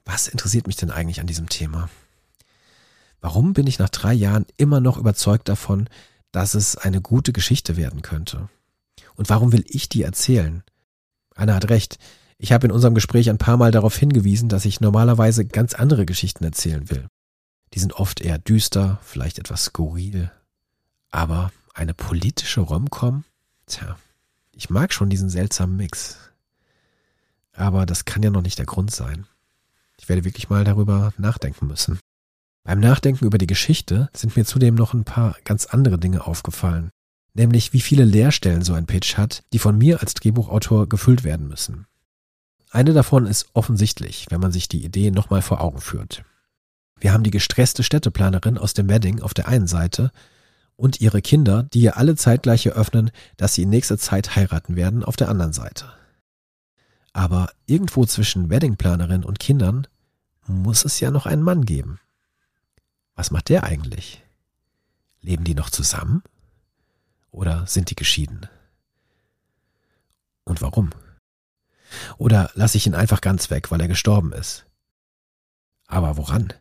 was 0.05 0.29
interessiert 0.29 0.67
mich 0.67 0.77
denn 0.77 0.91
eigentlich 0.91 1.21
an 1.21 1.27
diesem 1.27 1.49
Thema? 1.49 1.89
Warum 3.21 3.55
bin 3.55 3.67
ich 3.67 3.79
nach 3.79 3.89
drei 3.89 4.13
Jahren 4.13 4.47
immer 4.57 4.81
noch 4.81 4.99
überzeugt 4.99 5.49
davon, 5.49 5.89
dass 6.31 6.55
es 6.55 6.77
eine 6.77 7.01
gute 7.01 7.33
Geschichte 7.33 7.77
werden 7.77 8.03
könnte? 8.03 8.49
Und 9.17 9.31
warum 9.31 9.53
will 9.53 9.65
ich 9.69 9.89
die 9.89 10.03
erzählen? 10.03 10.63
Anna 11.35 11.55
hat 11.55 11.71
recht. 11.71 11.99
Ich 12.37 12.53
habe 12.53 12.67
in 12.67 12.73
unserem 12.73 12.95
Gespräch 12.95 13.31
ein 13.31 13.39
paar 13.39 13.57
Mal 13.57 13.71
darauf 13.71 13.97
hingewiesen, 13.97 14.49
dass 14.49 14.65
ich 14.65 14.81
normalerweise 14.81 15.47
ganz 15.47 15.75
andere 15.75 16.05
Geschichten 16.05 16.45
erzählen 16.45 16.91
will. 16.91 17.07
Die 17.73 17.79
sind 17.79 17.95
oft 17.95 18.21
eher 18.21 18.39
düster, 18.39 19.01
vielleicht 19.03 19.39
etwas 19.39 19.65
skurril. 19.65 20.31
Aber 21.11 21.51
eine 21.73 21.95
politische 21.95 22.61
Romcom? 22.61 23.25
Tja, 23.67 23.97
ich 24.53 24.69
mag 24.69 24.93
schon 24.93 25.11
diesen 25.11 25.31
seltsamen 25.31 25.77
Mix. 25.77 26.19
Aber 27.53 27.87
das 27.87 28.05
kann 28.05 28.23
ja 28.23 28.31
noch 28.31 28.43
nicht 28.43 28.59
der 28.59 28.67
Grund 28.67 28.91
sein. 28.91 29.27
Ich 30.01 30.09
werde 30.09 30.25
wirklich 30.25 30.51
mal 30.51 30.65
darüber 30.65 31.13
nachdenken 31.19 31.67
müssen. 31.67 31.99
Beim 32.65 32.81
Nachdenken 32.81 33.27
über 33.27 33.39
die 33.39 33.47
Geschichte 33.47 34.09
sind 34.15 34.37
mir 34.37 34.45
zudem 34.45 34.75
noch 34.75 34.95
ein 34.95 35.05
paar 35.05 35.37
ganz 35.45 35.67
andere 35.67 35.99
Dinge 35.99 36.27
aufgefallen. 36.27 36.91
Nämlich 37.35 37.73
wie 37.73 37.81
viele 37.81 38.05
Leerstellen 38.05 38.63
so 38.63 38.75
ein 38.75 38.87
Pitch 38.87 39.17
hat, 39.17 39.43
die 39.53 39.59
von 39.59 39.77
mir 39.77 40.01
als 40.01 40.15
Drehbuchautor 40.15 40.89
gefüllt 40.89 41.25
werden 41.25 41.49
müssen. 41.49 41.87
Eine 42.71 42.93
davon 42.93 43.27
ist 43.27 43.49
offensichtlich, 43.53 44.27
wenn 44.31 44.41
man 44.41 44.53
sich 44.53 44.69
die 44.69 44.85
Idee 44.85 45.11
nochmal 45.11 45.43
vor 45.43 45.61
Augen 45.61 45.81
führt. 45.81 46.25
Wir 46.99 47.13
haben 47.13 47.23
die 47.23 47.31
gestresste 47.31 47.83
Städteplanerin 47.83 48.57
aus 48.57 48.73
dem 48.73 48.89
Wedding 48.89 49.21
auf 49.21 49.35
der 49.35 49.49
einen 49.49 49.67
Seite 49.67 50.11
und 50.77 51.01
ihre 51.01 51.23
Kinder, 51.23 51.65
die 51.65 51.81
ihr 51.81 51.97
alle 51.97 52.17
zeitgleich 52.17 52.67
eröffnen, 52.67 53.11
dass 53.37 53.55
sie 53.55 53.63
in 53.63 53.71
nächster 53.71 53.99
Zeit 53.99 54.37
heiraten 54.37 54.77
werden, 54.77 55.05
auf 55.05 55.17
der 55.17 55.29
anderen 55.29 55.53
Seite. 55.53 55.93
Aber 57.15 57.53
irgendwo 57.65 58.05
zwischen 58.05 58.51
Weddingplanerin 58.51 59.25
und 59.25 59.39
Kindern 59.39 59.87
muss 60.47 60.85
es 60.85 61.01
ja 61.01 61.11
noch 61.11 61.27
einen 61.27 61.43
Mann 61.43 61.65
geben. 61.65 62.01
Was 63.15 63.31
macht 63.31 63.49
der 63.49 63.63
eigentlich? 63.63 64.23
Leben 65.21 65.45
die 65.45 65.55
noch 65.55 65.71
zusammen? 65.71 66.23
Oder 67.31 67.67
sind 67.67 67.91
die 67.91 67.95
geschieden? 67.95 68.49
Und 70.43 70.61
warum? 70.61 70.91
Oder 72.19 72.51
lasse 72.55 72.77
ich 72.77 72.87
ihn 72.87 72.97
einfach 72.97 73.21
ganz 73.21 73.49
weg, 73.49 73.71
weil 73.71 73.81
er 73.81 73.89
gestorben 73.89 74.33
ist? 74.33 74.67
Aber 75.87 76.17
woran? 76.17 76.53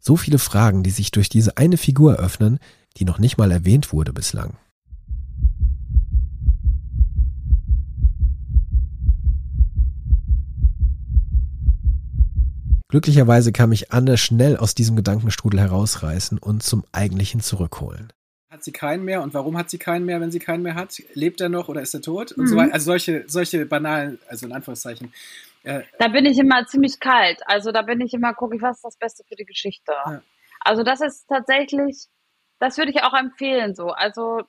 So 0.00 0.16
viele 0.16 0.40
Fragen, 0.40 0.82
die 0.82 0.90
sich 0.90 1.12
durch 1.12 1.28
diese 1.28 1.56
eine 1.56 1.76
Figur 1.78 2.16
öffnen, 2.16 2.58
die 2.96 3.04
noch 3.04 3.18
nicht 3.18 3.38
mal 3.38 3.52
erwähnt 3.52 3.92
wurde 3.92 4.12
bislang. 4.12 4.58
Glücklicherweise 12.94 13.50
kann 13.50 13.70
mich 13.70 13.90
Anne 13.92 14.16
schnell 14.16 14.56
aus 14.56 14.76
diesem 14.76 14.94
Gedankenstrudel 14.94 15.58
herausreißen 15.58 16.38
und 16.38 16.62
zum 16.62 16.84
Eigentlichen 16.92 17.40
zurückholen. 17.40 18.12
Hat 18.48 18.62
sie 18.62 18.70
keinen 18.70 19.04
mehr 19.04 19.20
und 19.20 19.34
warum 19.34 19.58
hat 19.58 19.68
sie 19.68 19.78
keinen 19.78 20.04
mehr, 20.04 20.20
wenn 20.20 20.30
sie 20.30 20.38
keinen 20.38 20.62
mehr 20.62 20.76
hat? 20.76 21.02
Lebt 21.12 21.40
er 21.40 21.48
noch 21.48 21.68
oder 21.68 21.82
ist 21.82 21.92
er 21.94 22.02
tot? 22.02 22.30
Und 22.30 22.44
mhm. 22.44 22.46
so 22.46 22.56
weiter. 22.56 22.72
Also 22.72 22.84
solche, 22.84 23.24
solche 23.26 23.66
banalen, 23.66 24.20
also 24.28 24.46
in 24.46 24.52
Anführungszeichen. 24.52 25.12
Äh, 25.64 25.82
da 25.98 26.06
bin 26.06 26.24
ich 26.24 26.38
immer 26.38 26.66
ziemlich 26.66 27.00
kalt. 27.00 27.40
Also 27.46 27.72
da 27.72 27.82
bin 27.82 28.00
ich 28.00 28.14
immer, 28.14 28.32
gucke 28.32 28.54
ich, 28.54 28.62
was 28.62 28.76
ist 28.76 28.84
das 28.84 28.96
Beste 28.96 29.24
für 29.24 29.34
die 29.34 29.44
Geschichte. 29.44 29.90
Ja. 30.06 30.22
Also 30.60 30.84
das 30.84 31.00
ist 31.00 31.26
tatsächlich, 31.26 32.06
das 32.60 32.78
würde 32.78 32.92
ich 32.92 33.02
auch 33.02 33.14
empfehlen 33.14 33.74
so. 33.74 33.88
Also, 33.88 34.42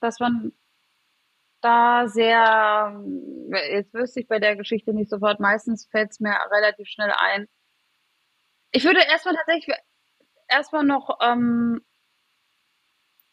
dass 0.00 0.18
man 0.18 0.50
da 1.60 2.08
sehr, 2.08 3.00
jetzt 3.70 3.94
wüsste 3.94 4.18
ich 4.18 4.26
bei 4.26 4.40
der 4.40 4.56
Geschichte 4.56 4.92
nicht 4.92 5.08
sofort, 5.08 5.38
meistens 5.38 5.86
fällt 5.86 6.10
es 6.10 6.18
mir 6.18 6.34
relativ 6.50 6.88
schnell 6.88 7.12
ein, 7.16 7.46
ich 8.72 8.84
würde 8.84 9.00
erstmal 9.00 9.34
tatsächlich 9.34 9.76
erstmal 10.48 10.84
noch, 10.84 11.18
ähm, 11.20 11.80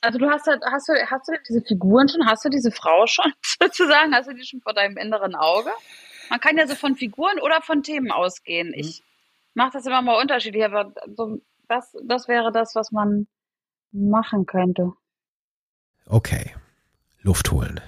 also 0.01 0.19
du 0.19 0.29
hast 0.29 0.47
halt, 0.47 0.61
hast 0.65 0.89
du, 0.89 0.93
hast 0.93 1.27
du 1.27 1.33
diese 1.47 1.61
Figuren 1.61 2.09
schon, 2.09 2.25
hast 2.25 2.43
du 2.45 2.49
diese 2.49 2.71
Frau 2.71 3.05
schon 3.07 3.33
sozusagen, 3.61 4.13
hast 4.13 4.29
du 4.29 4.33
die 4.33 4.45
schon 4.45 4.61
vor 4.61 4.73
deinem 4.73 4.97
inneren 4.97 5.35
Auge? 5.35 5.71
Man 6.29 6.39
kann 6.39 6.57
ja 6.57 6.67
so 6.67 6.75
von 6.75 6.95
Figuren 6.95 7.39
oder 7.39 7.61
von 7.61 7.83
Themen 7.83 8.11
ausgehen. 8.11 8.69
Mhm. 8.69 8.73
Ich 8.75 9.03
mache 9.53 9.71
das 9.73 9.85
immer 9.85 10.01
mal 10.01 10.19
unterschiedlich, 10.21 10.63
aber 10.63 10.93
so, 11.15 11.39
das, 11.67 11.95
das 12.03 12.27
wäre 12.27 12.51
das, 12.51 12.75
was 12.75 12.91
man 12.91 13.27
machen 13.91 14.45
könnte. 14.45 14.93
Okay. 16.05 16.53
Luft 17.21 17.51
holen. 17.51 17.79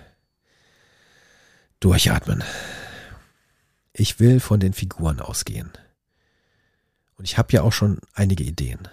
Durchatmen. 1.81 2.43
Ich 3.91 4.19
will 4.19 4.39
von 4.39 4.60
den 4.60 4.73
Figuren 4.73 5.19
ausgehen. 5.19 5.73
Und 7.17 7.25
ich 7.25 7.38
habe 7.38 7.54
ja 7.54 7.62
auch 7.62 7.73
schon 7.73 7.99
einige 8.13 8.43
Ideen. 8.43 8.88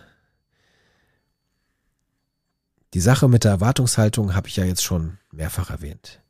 Die 2.95 3.01
Sache 3.01 3.29
mit 3.29 3.45
der 3.45 3.53
Erwartungshaltung 3.53 4.35
habe 4.35 4.49
ich 4.49 4.57
ja 4.57 4.65
jetzt 4.65 4.85
schon 4.85 5.19
mehrfach 5.31 5.71
erwähnt. 5.71 6.21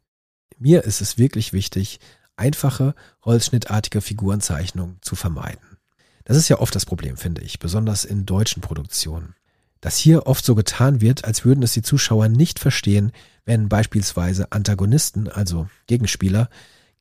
Mir 0.58 0.84
ist 0.84 1.00
es 1.00 1.18
wirklich 1.18 1.52
wichtig, 1.52 1.98
einfache, 2.36 2.94
holzschnittartige 3.24 4.00
Figurenzeichnungen 4.00 4.98
zu 5.00 5.16
vermeiden. 5.16 5.78
Das 6.24 6.36
ist 6.36 6.48
ja 6.48 6.60
oft 6.60 6.74
das 6.74 6.86
Problem, 6.86 7.16
finde 7.16 7.42
ich, 7.42 7.58
besonders 7.58 8.04
in 8.04 8.26
deutschen 8.26 8.62
Produktionen. 8.62 9.34
dass 9.82 9.98
hier 9.98 10.26
oft 10.26 10.44
so 10.44 10.54
getan 10.54 11.00
wird, 11.02 11.24
als 11.24 11.44
würden 11.44 11.62
es 11.62 11.72
die 11.72 11.82
Zuschauer 11.82 12.28
nicht 12.28 12.58
verstehen, 12.58 13.12
wenn 13.44 13.68
beispielsweise 13.68 14.50
Antagonisten, 14.52 15.28
also 15.28 15.68
Gegenspieler, 15.88 16.48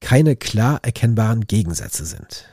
keine 0.02 0.36
klar 0.36 0.80
erkennbaren 0.82 1.46
Gegensätze 1.46 2.06
sind. 2.06 2.46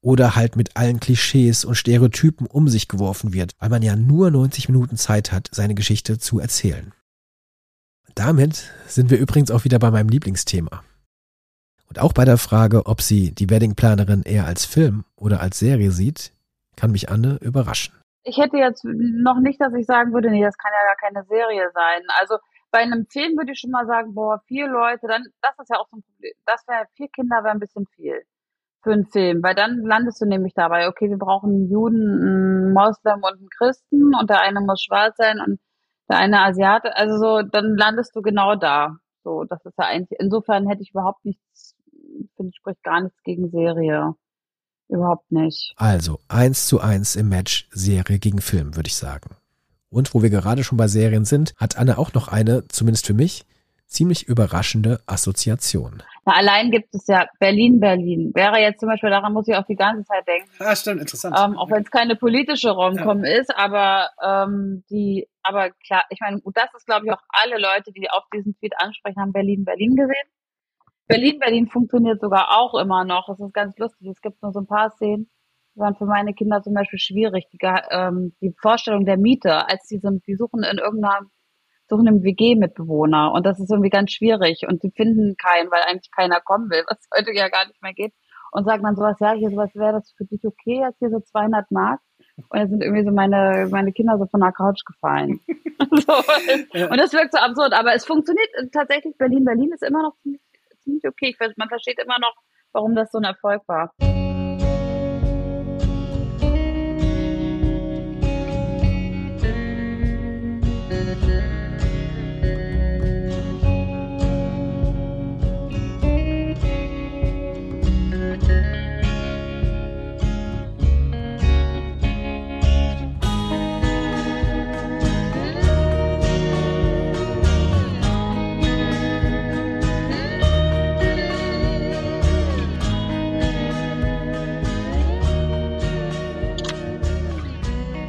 Oder 0.00 0.36
halt 0.36 0.54
mit 0.54 0.76
allen 0.76 1.00
Klischees 1.00 1.64
und 1.64 1.74
Stereotypen 1.74 2.46
um 2.46 2.68
sich 2.68 2.86
geworfen 2.86 3.32
wird, 3.32 3.52
weil 3.58 3.68
man 3.68 3.82
ja 3.82 3.96
nur 3.96 4.30
90 4.30 4.68
Minuten 4.68 4.96
Zeit 4.96 5.32
hat, 5.32 5.48
seine 5.50 5.74
Geschichte 5.74 6.18
zu 6.18 6.38
erzählen. 6.38 6.92
Damit 8.14 8.70
sind 8.86 9.10
wir 9.10 9.18
übrigens 9.18 9.50
auch 9.50 9.64
wieder 9.64 9.78
bei 9.78 9.90
meinem 9.90 10.08
Lieblingsthema. 10.08 10.82
Und 11.88 11.98
auch 11.98 12.12
bei 12.12 12.24
der 12.24 12.38
Frage, 12.38 12.86
ob 12.86 13.00
sie 13.00 13.34
die 13.34 13.50
Weddingplanerin 13.50 14.22
eher 14.22 14.46
als 14.46 14.64
Film 14.64 15.04
oder 15.16 15.40
als 15.40 15.58
Serie 15.58 15.90
sieht, 15.90 16.32
kann 16.76 16.92
mich 16.92 17.10
Anne 17.10 17.38
überraschen. 17.40 17.94
Ich 18.24 18.36
hätte 18.36 18.58
jetzt 18.58 18.84
noch 18.84 19.40
nicht, 19.40 19.60
dass 19.60 19.72
ich 19.74 19.86
sagen 19.86 20.12
würde, 20.12 20.30
nee, 20.30 20.42
das 20.42 20.58
kann 20.58 20.70
ja 20.72 20.86
gar 20.86 20.96
keine 20.96 21.26
Serie 21.26 21.70
sein. 21.72 22.02
Also 22.20 22.38
bei 22.70 22.80
einem 22.80 23.06
Film 23.06 23.36
würde 23.36 23.52
ich 23.52 23.58
schon 23.58 23.70
mal 23.70 23.86
sagen, 23.86 24.14
boah, 24.14 24.42
vier 24.46 24.68
Leute, 24.68 25.06
dann, 25.06 25.24
das 25.40 25.58
ist 25.58 25.70
ja 25.70 25.78
auch 25.78 25.88
so 25.88 25.96
ein 25.96 26.02
Problem. 26.02 26.34
Das 26.44 26.66
wäre, 26.68 26.84
vier 26.94 27.08
Kinder 27.08 27.36
wäre 27.42 27.52
ein 27.52 27.60
bisschen 27.60 27.86
viel 27.96 28.22
für 28.82 28.92
einen 28.92 29.06
Film, 29.06 29.42
weil 29.42 29.54
dann 29.54 29.82
landest 29.84 30.20
du 30.20 30.26
nämlich 30.26 30.54
dabei, 30.54 30.88
okay, 30.88 31.10
wir 31.10 31.18
brauchen 31.18 31.50
einen 31.50 31.70
Juden, 31.70 32.22
einen 32.22 32.72
Moslem 32.72 33.22
und 33.22 33.38
einen 33.38 33.48
Christen 33.56 34.14
und 34.14 34.30
der 34.30 34.40
eine 34.40 34.60
muss 34.60 34.82
schwarz 34.82 35.16
sein 35.16 35.40
und 35.40 35.58
der 36.08 36.18
eine 36.18 36.40
Asiate, 36.40 36.96
also 36.96 37.18
so, 37.18 37.42
dann 37.42 37.76
landest 37.76 38.14
du 38.16 38.22
genau 38.22 38.54
da. 38.54 38.96
So, 39.24 39.44
das 39.44 39.64
ist 39.64 39.76
ja 39.78 39.84
eigentlich, 39.86 40.18
insofern 40.20 40.66
hätte 40.66 40.82
ich 40.82 40.90
überhaupt 40.90 41.24
nichts, 41.24 41.76
finde 42.36 42.50
ich, 42.50 42.56
spricht 42.56 42.82
gar 42.82 43.02
nichts 43.02 43.22
gegen 43.24 43.50
Serie. 43.50 44.14
Überhaupt 44.88 45.30
nicht. 45.30 45.74
Also 45.76 46.18
eins 46.28 46.66
zu 46.66 46.80
eins 46.80 47.14
im 47.14 47.28
Match 47.28 47.68
Serie 47.72 48.18
gegen 48.18 48.40
Film, 48.40 48.74
würde 48.74 48.86
ich 48.86 48.96
sagen. 48.96 49.36
Und 49.90 50.14
wo 50.14 50.22
wir 50.22 50.30
gerade 50.30 50.64
schon 50.64 50.78
bei 50.78 50.88
Serien 50.88 51.26
sind, 51.26 51.54
hat 51.56 51.76
Anne 51.76 51.98
auch 51.98 52.14
noch 52.14 52.28
eine, 52.28 52.66
zumindest 52.68 53.06
für 53.06 53.14
mich, 53.14 53.44
ziemlich 53.88 54.28
überraschende 54.28 55.00
Assoziation. 55.06 56.02
Na, 56.24 56.34
allein 56.34 56.70
gibt 56.70 56.94
es 56.94 57.06
ja 57.06 57.26
Berlin, 57.40 57.80
Berlin. 57.80 58.32
Wäre 58.34 58.60
jetzt 58.60 58.80
zum 58.80 58.88
Beispiel, 58.88 59.10
daran 59.10 59.32
muss 59.32 59.48
ich 59.48 59.56
auch 59.56 59.64
die 59.64 59.76
ganze 59.76 60.04
Zeit 60.04 60.28
denken. 60.28 60.50
Ah, 60.58 60.76
stimmt, 60.76 61.00
interessant. 61.00 61.34
Ähm, 61.38 61.56
auch 61.56 61.70
wenn 61.70 61.82
es 61.82 61.90
keine 61.90 62.14
politische 62.14 62.70
Romcom 62.70 63.24
ja. 63.24 63.40
ist, 63.40 63.56
aber 63.56 64.10
ähm, 64.22 64.84
die, 64.90 65.26
aber 65.42 65.70
klar, 65.86 66.04
ich 66.10 66.20
meine, 66.20 66.40
das 66.54 66.68
ist, 66.76 66.86
glaube 66.86 67.06
ich, 67.06 67.12
auch 67.12 67.22
alle 67.30 67.58
Leute, 67.58 67.90
die 67.92 68.10
auf 68.10 68.24
diesen 68.32 68.54
Tweet 68.58 68.74
ansprechen, 68.76 69.20
haben 69.20 69.32
Berlin, 69.32 69.64
Berlin 69.64 69.96
gesehen. 69.96 70.28
Berlin, 71.06 71.38
Berlin 71.38 71.66
funktioniert 71.66 72.20
sogar 72.20 72.58
auch 72.58 72.74
immer 72.74 73.04
noch. 73.04 73.26
Das 73.28 73.40
ist 73.40 73.54
ganz 73.54 73.76
lustig. 73.78 74.08
Es 74.08 74.20
gibt 74.20 74.42
nur 74.42 74.52
so 74.52 74.60
ein 74.60 74.66
paar 74.66 74.90
Szenen, 74.90 75.30
die 75.74 75.80
waren 75.80 75.96
für 75.96 76.04
meine 76.04 76.34
Kinder 76.34 76.62
zum 76.62 76.74
Beispiel 76.74 76.98
schwierig. 76.98 77.46
Die, 77.50 77.58
ähm, 77.90 78.34
die 78.42 78.54
Vorstellung 78.60 79.06
der 79.06 79.16
Miete, 79.16 79.66
als 79.66 79.86
die 79.88 79.98
sind, 79.98 80.26
die 80.26 80.34
suchen 80.34 80.62
in 80.62 80.76
irgendeiner, 80.76 81.20
suchen 81.88 82.06
im 82.06 82.22
WG-Mitbewohner. 82.22 83.32
Und 83.32 83.46
das 83.46 83.58
ist 83.60 83.70
irgendwie 83.70 83.90
ganz 83.90 84.12
schwierig. 84.12 84.66
Und 84.68 84.82
die 84.82 84.90
finden 84.90 85.36
keinen, 85.36 85.70
weil 85.70 85.82
eigentlich 85.86 86.10
keiner 86.10 86.40
kommen 86.40 86.70
will, 86.70 86.84
was 86.88 86.98
heute 87.16 87.32
ja 87.32 87.48
gar 87.48 87.66
nicht 87.66 87.82
mehr 87.82 87.94
geht. 87.94 88.14
Und 88.50 88.64
sagen 88.64 88.82
dann 88.82 88.96
sowas, 88.96 89.16
ja, 89.20 89.32
hier 89.32 89.50
sowas 89.50 89.70
wäre 89.74 89.92
das 89.92 90.10
für 90.16 90.24
dich 90.24 90.42
okay, 90.44 90.80
jetzt 90.80 90.98
hier 91.00 91.10
so 91.10 91.20
200 91.20 91.70
Mark. 91.70 92.00
Und 92.36 92.58
dann 92.58 92.68
sind 92.68 92.82
irgendwie 92.82 93.04
so 93.04 93.12
meine, 93.12 93.68
meine 93.70 93.92
Kinder 93.92 94.16
so 94.16 94.26
von 94.26 94.40
der 94.40 94.52
Couch 94.52 94.84
gefallen. 94.86 95.40
so. 95.90 96.14
Und 96.88 96.98
das 96.98 97.12
wirkt 97.12 97.32
so 97.32 97.38
absurd. 97.38 97.74
Aber 97.74 97.94
es 97.94 98.06
funktioniert 98.06 98.48
tatsächlich. 98.72 99.18
Berlin, 99.18 99.44
Berlin 99.44 99.70
ist 99.72 99.82
immer 99.82 100.02
noch 100.02 100.16
ziemlich 100.22 100.40
ziemlich 100.88 101.06
okay. 101.06 101.36
Ich, 101.38 101.56
man 101.56 101.68
versteht 101.68 101.98
immer 102.02 102.18
noch, 102.18 102.34
warum 102.72 102.94
das 102.94 103.10
so 103.10 103.18
ein 103.18 103.24
Erfolg 103.24 103.62
war. 103.66 103.92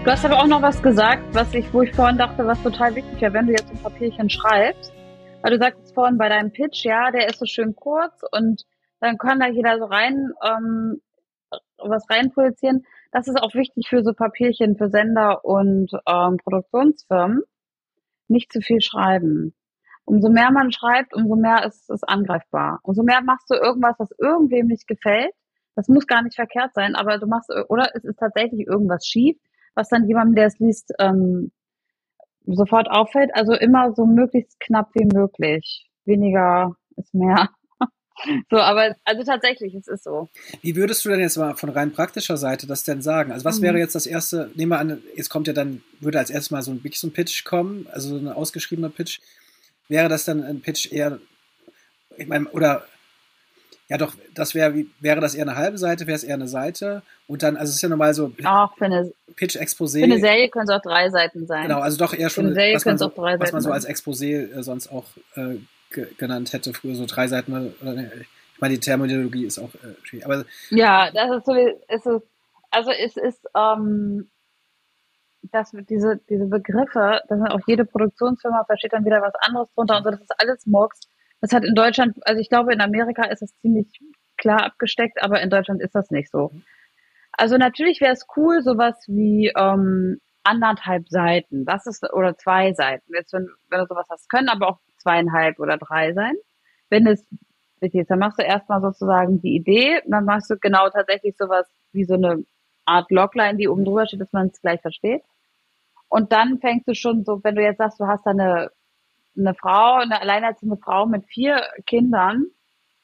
Du 0.10 0.14
hast 0.14 0.26
aber 0.26 0.40
auch 0.40 0.48
noch 0.48 0.64
was 0.64 0.82
gesagt, 0.82 1.22
was 1.36 1.54
ich, 1.54 1.72
wo 1.72 1.84
ich 1.84 1.94
vorhin 1.94 2.18
dachte, 2.18 2.48
was 2.48 2.60
total 2.64 2.96
wichtig 2.96 3.22
wäre, 3.22 3.32
wenn 3.32 3.46
du 3.46 3.52
jetzt 3.52 3.70
ein 3.70 3.78
Papierchen 3.78 4.28
schreibst. 4.28 4.92
Weil 5.44 5.52
du 5.52 5.60
sagst 5.60 5.94
vorhin 5.94 6.18
bei 6.18 6.30
deinem 6.30 6.52
Pitch, 6.52 6.84
ja, 6.84 7.12
der 7.12 7.30
ist 7.30 7.38
so 7.38 7.46
schön 7.46 7.76
kurz 7.76 8.20
und 8.32 8.66
dann 9.02 9.20
kann 9.20 9.40
da 9.40 9.46
jeder 9.46 9.78
so 9.78 9.86
rein 9.86 10.34
ähm, 10.44 11.00
was 11.78 12.10
reinprojizieren. 12.10 12.88
Das 13.12 13.28
ist 13.28 13.40
auch 13.40 13.54
wichtig 13.54 13.88
für 13.88 14.04
so 14.04 14.14
Papierchen 14.14 14.78
für 14.78 14.90
Sender 14.90 15.46
und 15.46 15.92
ähm, 16.08 16.38
Produktionsfirmen. 16.38 17.44
Nicht 18.28 18.52
zu 18.52 18.62
viel 18.62 18.82
schreiben. 18.82 19.54
Umso 20.06 20.30
mehr 20.30 20.50
man 20.50 20.72
schreibt, 20.72 21.14
umso 21.14 21.36
mehr 21.36 21.68
ist 21.68 21.88
es 21.88 22.02
angreifbar. 22.02 22.80
Umso 22.82 23.04
mehr 23.04 23.22
machst 23.22 23.48
du 23.52 23.54
irgendwas, 23.54 23.94
was 24.00 24.10
irgendwem 24.18 24.66
nicht 24.66 24.88
gefällt. 24.88 25.36
Das 25.76 25.88
muss 25.88 26.08
gar 26.08 26.24
nicht 26.24 26.36
verkehrt 26.36 26.74
sein, 26.74 26.96
aber 26.96 27.20
du 27.20 27.28
machst, 27.28 27.52
oder 27.68 27.92
es 27.94 28.04
ist 28.04 28.18
tatsächlich 28.18 28.66
irgendwas 28.66 29.06
schief 29.06 29.38
was 29.80 29.88
dann 29.88 30.08
jemandem, 30.08 30.36
der 30.36 30.48
es 30.48 30.60
liest, 30.60 30.94
ähm, 31.00 31.52
sofort 32.46 32.90
auffällt. 32.92 33.32
Also 33.34 33.54
immer 33.54 33.94
so 33.96 34.06
möglichst 34.06 34.60
knapp 34.60 34.90
wie 34.94 35.06
möglich. 35.06 35.90
Weniger 36.06 36.76
ist 36.98 37.14
mehr. 37.14 37.50
So, 38.52 38.58
aber 38.58 38.98
also 39.06 39.24
tatsächlich, 39.24 39.74
es 39.74 39.88
ist 39.88 40.04
so. 40.04 40.28
Wie 40.62 40.76
würdest 40.76 41.06
du 41.06 41.10
denn 41.10 41.22
jetzt 41.22 41.38
mal 41.38 41.56
von 41.56 41.70
rein 41.70 41.94
praktischer 41.94 42.36
Seite 42.36 42.68
das 42.68 42.84
denn 42.84 43.02
sagen? 43.02 43.32
Also 43.32 43.46
was 43.46 43.60
mhm. 43.60 43.64
wäre 43.64 43.78
jetzt 43.78 43.96
das 43.96 44.06
erste, 44.06 44.52
nehmen 44.56 44.74
wir 44.74 44.80
an, 44.80 45.02
jetzt 45.16 45.30
kommt 45.30 45.48
ja 45.48 45.54
dann, 45.54 45.84
würde 46.02 46.20
als 46.20 46.30
erstes 46.30 46.52
mal 46.52 46.62
so 46.62 46.72
ein, 46.72 46.84
wirklich 46.84 47.00
so 47.00 47.08
ein 47.08 47.14
Pitch 47.14 47.46
kommen, 47.46 47.88
also 47.94 48.10
so 48.10 48.18
ein 48.18 48.28
ausgeschriebener 48.28 48.90
Pitch. 48.90 49.22
Wäre 49.88 50.10
das 50.10 50.26
dann 50.26 50.44
ein 50.44 50.60
Pitch 50.60 50.92
eher, 50.92 51.20
ich 52.18 52.28
meine, 52.28 52.50
oder 52.50 52.84
ja, 53.90 53.98
doch, 53.98 54.14
das 54.36 54.54
wäre, 54.54 54.86
wäre 55.00 55.20
das 55.20 55.34
eher 55.34 55.48
eine 55.48 55.56
halbe 55.56 55.80
Seite, 55.80 56.06
wäre 56.06 56.16
es 56.16 56.24
eher 56.24 56.36
eine 56.36 56.48
Seite. 56.48 57.02
Und 57.28 57.42
dann, 57.42 57.58
also 57.58 57.72
es 57.72 57.78
ist 57.78 57.82
ja 57.82 57.90
normal 57.90 58.14
so 58.14 58.32
Ach, 58.44 58.72
für 58.78 58.86
eine, 58.86 59.12
Pitch-Exposé. 59.36 60.00
Für 60.00 60.04
eine 60.04 60.20
Serie 60.20 60.50
können 60.50 60.66
es 60.66 60.70
auch 60.70 60.82
drei 60.82 61.10
Seiten 61.10 61.48
sein. 61.48 61.64
Genau, 61.64 61.80
also 61.80 61.98
doch 61.98 62.14
eher 62.14 62.30
schon, 62.30 62.46
eine 62.46 62.54
Serie 62.54 62.76
was, 62.76 62.86
man 62.86 63.00
so, 63.00 63.08
auch 63.08 63.16
drei 63.16 63.40
was 63.40 63.52
man 63.52 63.62
so 63.62 63.72
als 63.72 63.90
Exposé 63.90 64.52
äh, 64.52 64.62
sonst 64.62 64.92
auch 64.92 65.06
äh, 65.36 65.58
genannt 66.18 66.54
hätte, 66.54 66.72
früher 66.72 66.94
so 66.94 67.08
drei 67.08 67.28
Seiten. 67.28 67.74
Oder, 67.82 67.94
ne, 67.94 68.12
ich 68.54 68.62
meine, 68.62 68.76
die 68.76 68.80
Terminologie 68.80 69.46
ist 69.46 69.58
auch 69.58 69.74
äh, 69.74 69.96
schwierig. 70.04 70.24
Aber, 70.24 70.46
ja, 70.70 71.10
das 71.12 71.38
ist 71.38 71.46
so, 71.48 71.56
ist 71.56 72.06
es, 72.06 72.22
also 72.70 72.92
es 72.92 73.18
ist, 73.18 73.44
ähm, 73.58 74.30
dass 75.52 75.72
diese, 75.90 76.20
diese 76.30 76.46
Begriffe, 76.46 77.22
das 77.28 77.40
sind 77.40 77.48
auch 77.48 77.62
jede 77.66 77.86
Produktionsfirma 77.86 78.66
versteht 78.66 78.94
dann 78.94 79.06
wieder 79.06 79.24
was 79.24 79.34
anderes 79.40 79.74
drunter 79.74 79.98
und 79.98 80.04
so, 80.04 80.12
das 80.12 80.22
ist 80.22 80.34
alles 80.38 80.68
Murks. 80.68 81.09
Das 81.42 81.54
hat 81.54 81.64
in 81.64 81.76
Deutschland, 81.76 82.16
also 82.22 82.40
ich 82.40 82.50
glaube, 82.50 82.74
in 82.74 82.82
Amerika 82.82 83.26
ist 83.26 83.42
es 83.42 83.58
ziemlich 83.62 83.88
klar 84.38 84.64
abgesteckt, 84.66 85.22
aber 85.24 85.42
in 85.42 85.50
Deutschland 85.50 85.82
ist 85.82 85.96
das 85.96 86.12
nicht 86.12 86.30
so. 86.32 86.52
Also 87.32 87.58
natürlich 87.58 88.02
wäre 88.02 88.14
es 88.14 88.26
cool, 88.36 88.62
sowas 88.62 89.06
wie 89.08 89.52
ähm, 89.58 90.20
anderthalb 90.44 91.08
Seiten. 91.10 91.66
Das 91.66 91.86
ist 91.86 92.04
oder 92.14 92.38
zwei 92.38 92.74
Seiten. 92.74 93.14
Jetzt, 93.14 93.34
wenn, 93.34 93.48
wenn 93.70 93.80
du 93.80 93.86
sowas 93.88 94.08
hast, 94.10 94.30
können 94.30 94.50
aber 94.50 94.68
auch 94.70 94.80
zweieinhalb 94.98 95.60
oder 95.60 95.78
drei 95.78 96.14
sein. 96.14 96.34
Wenn 96.90 97.08
es 97.08 97.26
ist, 97.82 98.10
dann 98.10 98.20
machst 98.20 98.40
du 98.40 98.44
erstmal 98.44 98.82
sozusagen 98.82 99.42
die 99.42 99.56
Idee, 99.56 100.02
dann 100.06 100.26
machst 100.26 100.50
du 100.50 100.58
genau 100.58 100.90
tatsächlich 100.90 101.38
sowas 101.38 101.66
wie 101.94 102.04
so 102.04 102.16
eine 102.16 102.44
Art 102.86 103.10
Logline, 103.12 103.58
die 103.58 103.68
oben 103.68 103.86
drüber 103.86 104.06
steht, 104.06 104.22
dass 104.22 104.34
man 104.34 104.48
es 104.48 104.62
gleich 104.62 104.82
versteht. 104.82 105.22
Und 106.10 106.32
dann 106.32 106.60
fängst 106.60 106.88
du 106.88 106.96
schon 106.96 107.24
so, 107.24 107.44
wenn 107.44 107.56
du 107.56 107.62
jetzt 107.62 107.78
sagst, 107.78 108.00
du 108.00 108.08
hast 108.08 108.26
da 108.26 108.32
eine 108.32 108.72
eine 109.38 109.54
Frau, 109.54 109.96
eine 109.96 110.22
alleinerziehende 110.22 110.78
Frau 110.78 111.06
mit 111.06 111.26
vier 111.26 111.62
Kindern, 111.86 112.46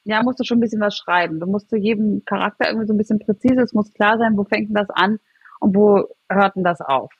ja, 0.04 0.22
musst 0.22 0.38
du 0.38 0.44
schon 0.44 0.58
ein 0.58 0.60
bisschen 0.60 0.80
was 0.80 0.96
schreiben. 0.96 1.40
Du 1.40 1.46
musst 1.46 1.68
zu 1.68 1.76
jedem 1.76 2.24
Charakter 2.24 2.68
irgendwie 2.68 2.86
so 2.86 2.94
ein 2.94 2.98
bisschen 2.98 3.18
präzise, 3.18 3.60
es 3.60 3.72
muss 3.72 3.92
klar 3.92 4.18
sein, 4.18 4.36
wo 4.36 4.44
fängt 4.44 4.68
denn 4.68 4.74
das 4.74 4.90
an 4.90 5.18
und 5.60 5.74
wo 5.74 6.04
hört 6.28 6.56
denn 6.56 6.62
das 6.64 6.80
auf. 6.80 7.10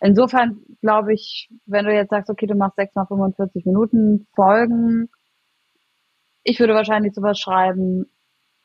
Insofern 0.00 0.60
glaube 0.80 1.14
ich, 1.14 1.48
wenn 1.66 1.86
du 1.86 1.94
jetzt 1.94 2.10
sagst, 2.10 2.30
okay, 2.30 2.46
du 2.46 2.54
machst 2.54 2.76
sechs 2.76 2.94
mal 2.94 3.06
45 3.06 3.64
Minuten 3.64 4.26
Folgen, 4.34 5.08
ich 6.42 6.60
würde 6.60 6.74
wahrscheinlich 6.74 7.14
sowas 7.14 7.38
schreiben, 7.38 8.06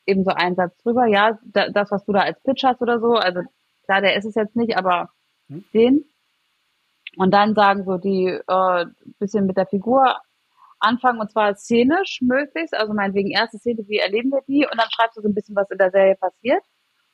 eben 0.06 0.24
so 0.24 0.30
einen 0.30 0.56
Satz 0.56 0.76
drüber, 0.82 1.06
ja, 1.06 1.38
das, 1.44 1.90
was 1.90 2.04
du 2.04 2.12
da 2.12 2.20
als 2.20 2.42
Pitch 2.42 2.64
hast 2.64 2.82
oder 2.82 3.00
so, 3.00 3.14
also 3.14 3.40
klar, 3.84 4.00
der 4.02 4.16
ist 4.16 4.26
es 4.26 4.34
jetzt 4.34 4.56
nicht, 4.56 4.76
aber 4.76 5.10
mhm. 5.48 5.64
den. 5.72 6.04
Und 7.16 7.32
dann 7.32 7.54
sagen 7.54 7.84
so 7.84 7.98
die 7.98 8.26
äh, 8.26 8.86
bisschen 9.18 9.46
mit 9.46 9.56
der 9.56 9.66
Figur 9.66 10.16
anfangen 10.78 11.20
und 11.20 11.30
zwar 11.30 11.54
szenisch 11.56 12.20
möglichst, 12.22 12.74
also 12.74 12.94
meinetwegen 12.94 13.30
erste 13.30 13.58
Szene, 13.58 13.86
wie 13.88 13.98
erleben 13.98 14.30
wir 14.30 14.42
die 14.48 14.66
und 14.66 14.78
dann 14.78 14.90
schreibst 14.90 15.16
du 15.16 15.20
so 15.22 15.28
ein 15.28 15.34
bisschen, 15.34 15.54
was 15.54 15.70
in 15.70 15.78
der 15.78 15.90
Serie 15.90 16.16
passiert. 16.16 16.62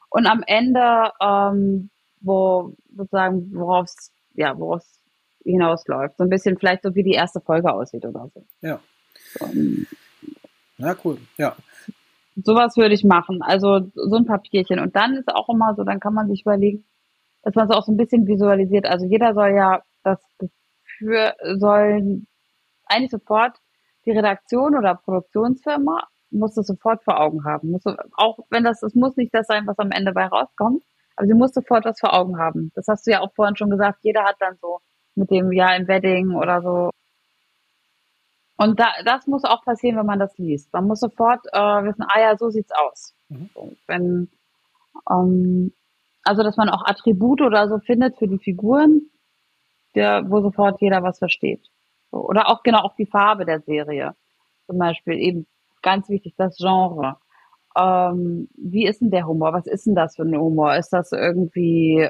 Und 0.09 0.27
am 0.27 0.43
Ende, 0.47 1.11
ähm, 1.21 1.91
wo 2.21 2.75
sozusagen, 2.95 3.53
worauf 3.55 3.89
ja, 4.35 4.57
worauf 4.59 4.83
es 4.83 5.01
hinausläuft. 5.43 6.17
So 6.19 6.25
ein 6.25 6.31
bisschen 6.31 6.59
vielleicht 6.59 6.83
so, 6.83 6.95
wie 6.95 7.03
die 7.03 7.13
erste 7.13 7.41
Folge 7.41 7.73
aussieht 7.73 8.05
oder 8.05 8.29
so. 8.35 8.45
Ja. 8.61 8.81
So, 9.39 9.47
ähm, 9.47 9.87
Ja, 10.79 10.95
cool. 11.05 11.19
Ja. 11.39 11.57
sowas 12.37 12.77
würde 12.77 12.95
ich 12.95 13.05
machen. 13.05 13.43
Also 13.43 13.91
so 13.95 14.17
ein 14.17 14.27
Papierchen. 14.27 14.79
Und 14.81 14.95
dann 14.95 15.17
ist 15.17 15.29
auch 15.35 15.49
immer 15.49 15.75
so, 15.75 15.85
dann 15.85 16.01
kann 16.01 16.15
man 16.15 16.29
sich 16.29 16.43
überlegen, 16.43 16.85
dass 17.47 17.55
man 17.55 17.71
es 17.71 17.77
auch 17.77 17.85
so 17.85 17.93
ein 17.93 17.97
bisschen 17.97 18.27
visualisiert. 18.27 18.87
Also 18.87 19.07
jeder 19.07 19.33
soll 19.33 19.51
ja 19.51 19.81
das 20.03 20.19
Gefühl, 20.39 21.33
soll 21.59 22.23
eigentlich 22.87 23.13
sofort 23.13 23.57
die 24.05 24.11
Redaktion 24.11 24.77
oder 24.77 24.97
Produktionsfirma 24.97 26.09
muss 26.33 26.55
das 26.55 26.67
sofort 26.67 27.05
vor 27.05 27.21
Augen 27.21 27.45
haben. 27.45 27.71
Muss, 27.71 27.85
auch 28.17 28.41
wenn 28.51 28.65
das, 28.65 28.83
es 28.83 28.97
muss 28.97 29.17
nicht 29.17 29.33
das 29.33 29.47
sein, 29.47 29.65
was 29.69 29.79
am 29.79 29.93
Ende 29.93 30.13
bei 30.13 30.27
rauskommt, 30.27 30.83
aber 31.15 31.29
sie 31.29 31.35
muss 31.35 31.55
sofort 31.55 31.85
was 31.85 32.01
vor 32.01 32.15
Augen 32.15 32.37
haben. 32.37 32.73
Das 32.75 32.89
hast 32.89 33.07
du 33.07 33.13
ja 33.13 33.21
auch 33.21 33.33
vorhin 33.33 33.55
schon 33.55 33.71
gesagt. 33.71 34.01
Jeder 34.03 34.25
hat 34.25 34.37
dann 34.41 34.57
so 34.61 34.81
mit 35.15 35.31
dem 35.31 35.53
Ja 35.53 35.73
im 35.77 35.87
Wedding 35.87 36.35
oder 36.35 36.63
so 36.63 36.91
und 38.57 38.81
da, 38.81 38.87
das 39.05 39.29
muss 39.29 39.45
auch 39.45 39.63
passieren, 39.63 39.99
wenn 39.99 40.07
man 40.07 40.19
das 40.19 40.37
liest. 40.37 40.73
Man 40.73 40.89
muss 40.89 40.99
sofort 40.99 41.47
äh, 41.53 41.85
wissen, 41.85 42.03
ah 42.09 42.21
ja, 42.21 42.37
so 42.37 42.49
sieht's 42.51 42.73
aus. 42.73 43.15
Mhm. 43.29 43.51
So, 43.55 43.73
wenn, 43.87 44.31
ähm, 45.09 45.73
also 46.27 46.43
dass 46.43 46.57
man 46.57 46.69
auch 46.69 46.85
Attribute 46.85 47.41
oder 47.43 47.69
so 47.69 47.79
findet 47.79 48.19
für 48.19 48.29
die 48.29 48.39
Figuren, 48.39 49.03
der, 49.95 50.29
wo 50.31 50.41
sofort 50.41 50.81
jeder 50.81 51.03
was 51.03 51.19
versteht. 51.19 51.65
So, 52.11 52.19
oder 52.19 52.49
auch 52.49 52.63
genau 52.63 52.81
auch 52.81 52.95
die 52.97 53.07
Farbe 53.07 53.45
der 53.45 53.61
Serie. 53.61 54.15
Zum 54.67 54.79
Beispiel 54.79 55.15
eben 55.15 55.47
ganz 55.83 56.09
wichtig, 56.09 56.35
das 56.37 56.57
Genre. 56.57 57.17
Ähm, 57.77 58.49
wie 58.57 58.87
ist 58.87 59.01
denn 59.01 59.11
der 59.11 59.27
Humor? 59.27 59.53
Was 59.53 59.67
ist 59.67 59.87
denn 59.87 59.95
das 59.95 60.17
für 60.17 60.23
ein 60.23 60.37
Humor? 60.37 60.75
Ist 60.77 60.91
das 60.91 61.13
irgendwie, 61.13 62.09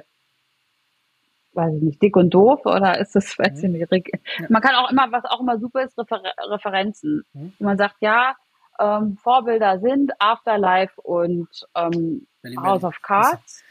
weiß 1.53 1.75
ich 1.75 1.83
nicht, 1.83 2.03
dick 2.03 2.17
und 2.17 2.31
doof 2.31 2.65
oder 2.67 2.99
ist 2.99 3.15
das, 3.15 3.39
weiß 3.39 3.63
ich 3.63 3.71
nicht, 3.71 3.91
rig- 3.91 4.11
Ja. 4.39 4.47
man 4.49 4.63
kann 4.63 4.75
auch 4.77 4.91
immer, 4.91 5.11
was 5.13 5.25
auch 5.25 5.41
immer 5.41 5.59
super 5.59 5.83
ist, 5.83 5.99
Refer 5.99 6.23
Referenzen. 6.49 7.25
Mhm. 7.33 7.53
Man 7.59 7.79
sagt, 7.79 7.97
ja, 8.01 8.35
ähm, 8.79 9.17
Vorbilder 9.17 9.79
sind 9.81 10.13
Afterlife 10.19 11.01
und 11.01 11.49
ähm, 11.75 12.27
House 12.59 12.85
of 12.85 13.01
Cards. 13.03 13.63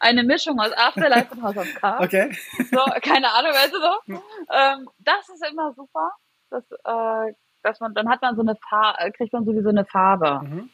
Eine 0.00 0.22
Mischung 0.22 0.58
aus 0.60 0.72
Afterlife 0.76 1.32
und 1.34 1.42
House 1.42 1.56
of 1.56 1.74
Cards. 1.74 2.04
Okay. 2.04 2.30
So, 2.70 2.80
keine 3.02 3.28
Ahnung, 3.32 3.52
weißt 3.52 3.72
du 3.72 3.78
so. 3.78 4.14
Ähm, 4.52 4.88
das 5.00 5.28
ist 5.28 5.44
immer 5.50 5.72
super. 5.74 6.10
Das, 6.50 6.64
äh, 6.70 7.32
dass 7.62 7.80
man, 7.80 7.92
dann 7.94 8.08
hat 8.08 8.22
man 8.22 8.34
so 8.36 8.42
eine 8.42 8.56
Farbe, 8.68 9.12
kriegt 9.12 9.32
man 9.32 9.44
sowieso 9.44 9.68
eine 9.68 9.84
Farbe 9.84 10.40
Mhm. 10.44 10.70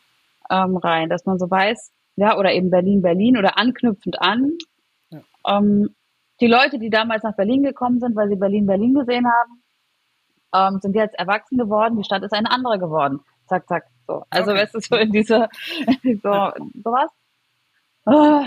ähm, 0.50 0.76
rein, 0.76 1.08
dass 1.08 1.24
man 1.24 1.38
so 1.38 1.50
weiß, 1.50 1.92
ja, 2.16 2.36
oder 2.38 2.52
eben 2.52 2.70
Berlin, 2.70 3.02
Berlin 3.02 3.36
oder 3.36 3.58
anknüpfend 3.58 4.20
an. 4.20 4.52
Ja. 5.10 5.20
Ähm, 5.48 5.94
die 6.40 6.46
Leute, 6.46 6.78
die 6.78 6.90
damals 6.90 7.22
nach 7.24 7.34
Berlin 7.36 7.62
gekommen 7.62 7.98
sind, 7.98 8.14
weil 8.14 8.28
sie 8.28 8.36
Berlin, 8.36 8.66
Berlin 8.66 8.94
gesehen 8.94 9.26
haben, 9.26 9.62
ähm, 10.74 10.80
sind 10.80 10.94
jetzt 10.94 11.18
erwachsen 11.18 11.58
geworden, 11.58 11.96
die 11.96 12.04
Stadt 12.04 12.22
ist 12.22 12.32
eine 12.32 12.50
andere 12.50 12.78
geworden. 12.78 13.20
Zack, 13.48 13.66
zack. 13.68 13.84
So. 14.06 14.24
Also 14.30 14.52
Okay. 14.52 14.60
weißt 14.60 14.74
du, 14.74 14.80
so 14.80 14.96
in 14.96 15.10
diese, 15.10 15.48
so, 16.22 16.50
sowas. 16.84 17.10
Äh, 18.06 18.44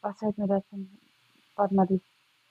was 0.00 0.18
fällt 0.18 0.38
mir 0.38 0.46
da 0.46 0.60
denn? 0.72 0.98
Warte 1.56 1.74
mal, 1.74 1.86
die, 1.86 2.00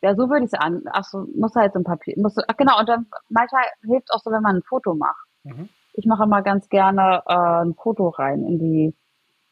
ja, 0.01 0.15
so 0.15 0.29
würde 0.29 0.45
ich 0.45 0.53
es 0.53 0.59
an. 0.59 0.83
Ach 0.91 1.03
so, 1.03 1.25
muss 1.35 1.55
halt 1.55 1.73
so 1.73 1.79
ein 1.79 1.83
Papier, 1.83 2.15
muss, 2.17 2.35
ach 2.37 2.57
genau, 2.57 2.79
und 2.79 2.87
dann 2.87 3.07
manchmal 3.29 3.63
hilft 3.83 4.11
auch 4.13 4.19
so, 4.19 4.31
wenn 4.31 4.43
man 4.43 4.57
ein 4.57 4.63
Foto 4.63 4.93
macht. 4.93 5.25
Mhm. 5.43 5.69
Ich 5.93 6.05
mache 6.05 6.27
mal 6.27 6.41
ganz 6.41 6.69
gerne 6.69 7.23
äh, 7.27 7.63
ein 7.63 7.75
Foto 7.75 8.09
rein 8.09 8.43
in 8.45 8.59
die, 8.59 8.95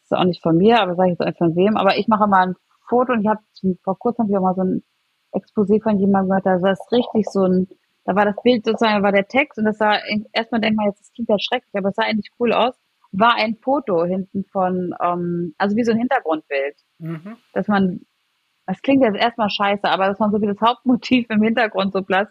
das 0.02 0.12
ist 0.12 0.18
auch 0.18 0.26
nicht 0.26 0.42
von 0.42 0.58
mir, 0.58 0.82
aber 0.82 0.96
sage 0.96 1.12
ich 1.12 1.20
jetzt 1.20 1.26
nicht 1.26 1.38
von 1.38 1.56
wem, 1.56 1.78
aber 1.78 1.98
ich 1.98 2.08
mache 2.08 2.28
mal 2.28 2.48
ein 2.48 2.56
Foto 2.88 3.14
und 3.14 3.22
ich 3.22 3.28
habe 3.28 3.42
vor 3.84 3.98
kurzem 3.98 4.26
hab 4.26 4.30
ich 4.30 4.38
auch 4.38 4.42
mal 4.42 4.56
so 4.56 4.64
ein 4.64 4.84
Exposé 5.32 5.82
von 5.82 5.98
jemandem 5.98 6.30
gehört, 6.30 6.46
da 6.46 6.60
saß 6.60 6.92
richtig 6.92 7.28
so 7.30 7.46
ein, 7.46 7.68
da 8.06 8.16
war 8.16 8.26
das 8.26 8.36
Bild 8.44 8.66
sozusagen, 8.66 8.98
da 8.98 9.04
war 9.04 9.12
der 9.12 9.28
Text 9.28 9.58
und 9.58 9.66
das 9.66 9.78
sah, 9.78 9.98
erstmal 10.34 10.62
denkt 10.62 10.78
man 10.78 10.88
jetzt, 10.88 11.00
das 11.00 11.12
klingt 11.14 11.30
ja 11.30 11.40
schrecklich, 11.40 11.74
aber 11.76 11.90
es 11.90 11.96
sah 11.96 12.04
eigentlich 12.04 12.32
cool 12.40 12.54
aus, 12.54 12.76
war 13.14 13.36
ein 13.36 13.56
Foto 13.62 14.04
hinten 14.06 14.44
von, 14.52 14.94
ähm, 15.02 15.54
also 15.58 15.76
wie 15.76 15.84
so 15.84 15.92
ein 15.92 15.98
Hintergrundbild, 16.00 16.76
Mhm. 17.00 17.38
dass 17.54 17.68
man, 17.68 18.02
das 18.66 18.82
klingt 18.82 19.04
jetzt 19.04 19.18
erstmal 19.18 19.50
scheiße, 19.50 19.84
aber 19.86 20.08
dass 20.08 20.20
man 20.20 20.32
so 20.32 20.42
wie 20.42 20.48
das 20.48 20.60
Hauptmotiv 20.62 21.28
im 21.30 21.42
Hintergrund 21.44 21.94
so 21.94 22.02
blass, 22.02 22.28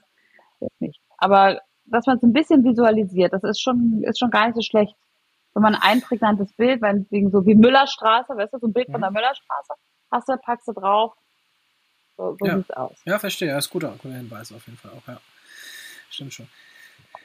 ist 0.61 0.81
nicht. 0.81 1.01
Aber 1.19 1.61
dass 1.85 2.07
man 2.07 2.17
es 2.17 2.23
ein 2.23 2.33
bisschen 2.33 2.65
visualisiert, 2.65 3.33
das 3.33 3.43
ist 3.45 3.61
schon, 3.61 4.03
ist 4.05 4.19
schon 4.19 4.31
gar 4.31 4.47
nicht 4.47 4.57
so 4.57 4.63
schlecht. 4.63 4.95
Wenn 5.55 5.63
man 5.63 5.75
ein 5.75 6.01
prägnantes 6.01 6.53
Bild, 6.55 6.81
wegen 6.83 7.31
so 7.31 7.45
wie 7.45 7.55
Müllerstraße, 7.55 8.35
weißt 8.37 8.55
du, 8.55 8.59
so 8.59 8.67
ein 8.69 8.73
Bild 8.73 8.87
von 8.91 9.01
Mhm. 9.01 9.03
der 9.05 9.11
Müllerstraße, 9.11 9.75
hast 10.11 10.29
du, 10.29 10.37
packst 10.39 10.67
du 10.69 10.73
drauf. 10.73 11.13
So, 12.17 12.37
so 12.39 12.47
Ja. 12.47 12.57
sieht's 12.57 12.71
aus. 12.71 13.03
Ja, 13.05 13.19
verstehe. 13.19 13.49
Ja, 13.49 13.59
ist 13.59 13.71
guter, 13.71 13.95
guter 14.03 14.15
Hinweis 14.15 14.53
auf 14.53 14.67
jeden 14.67 14.79
Fall 14.79 14.93
auch, 14.93 15.07
ja. 15.09 15.21
Stimmt 16.11 16.33
schon. 16.35 16.49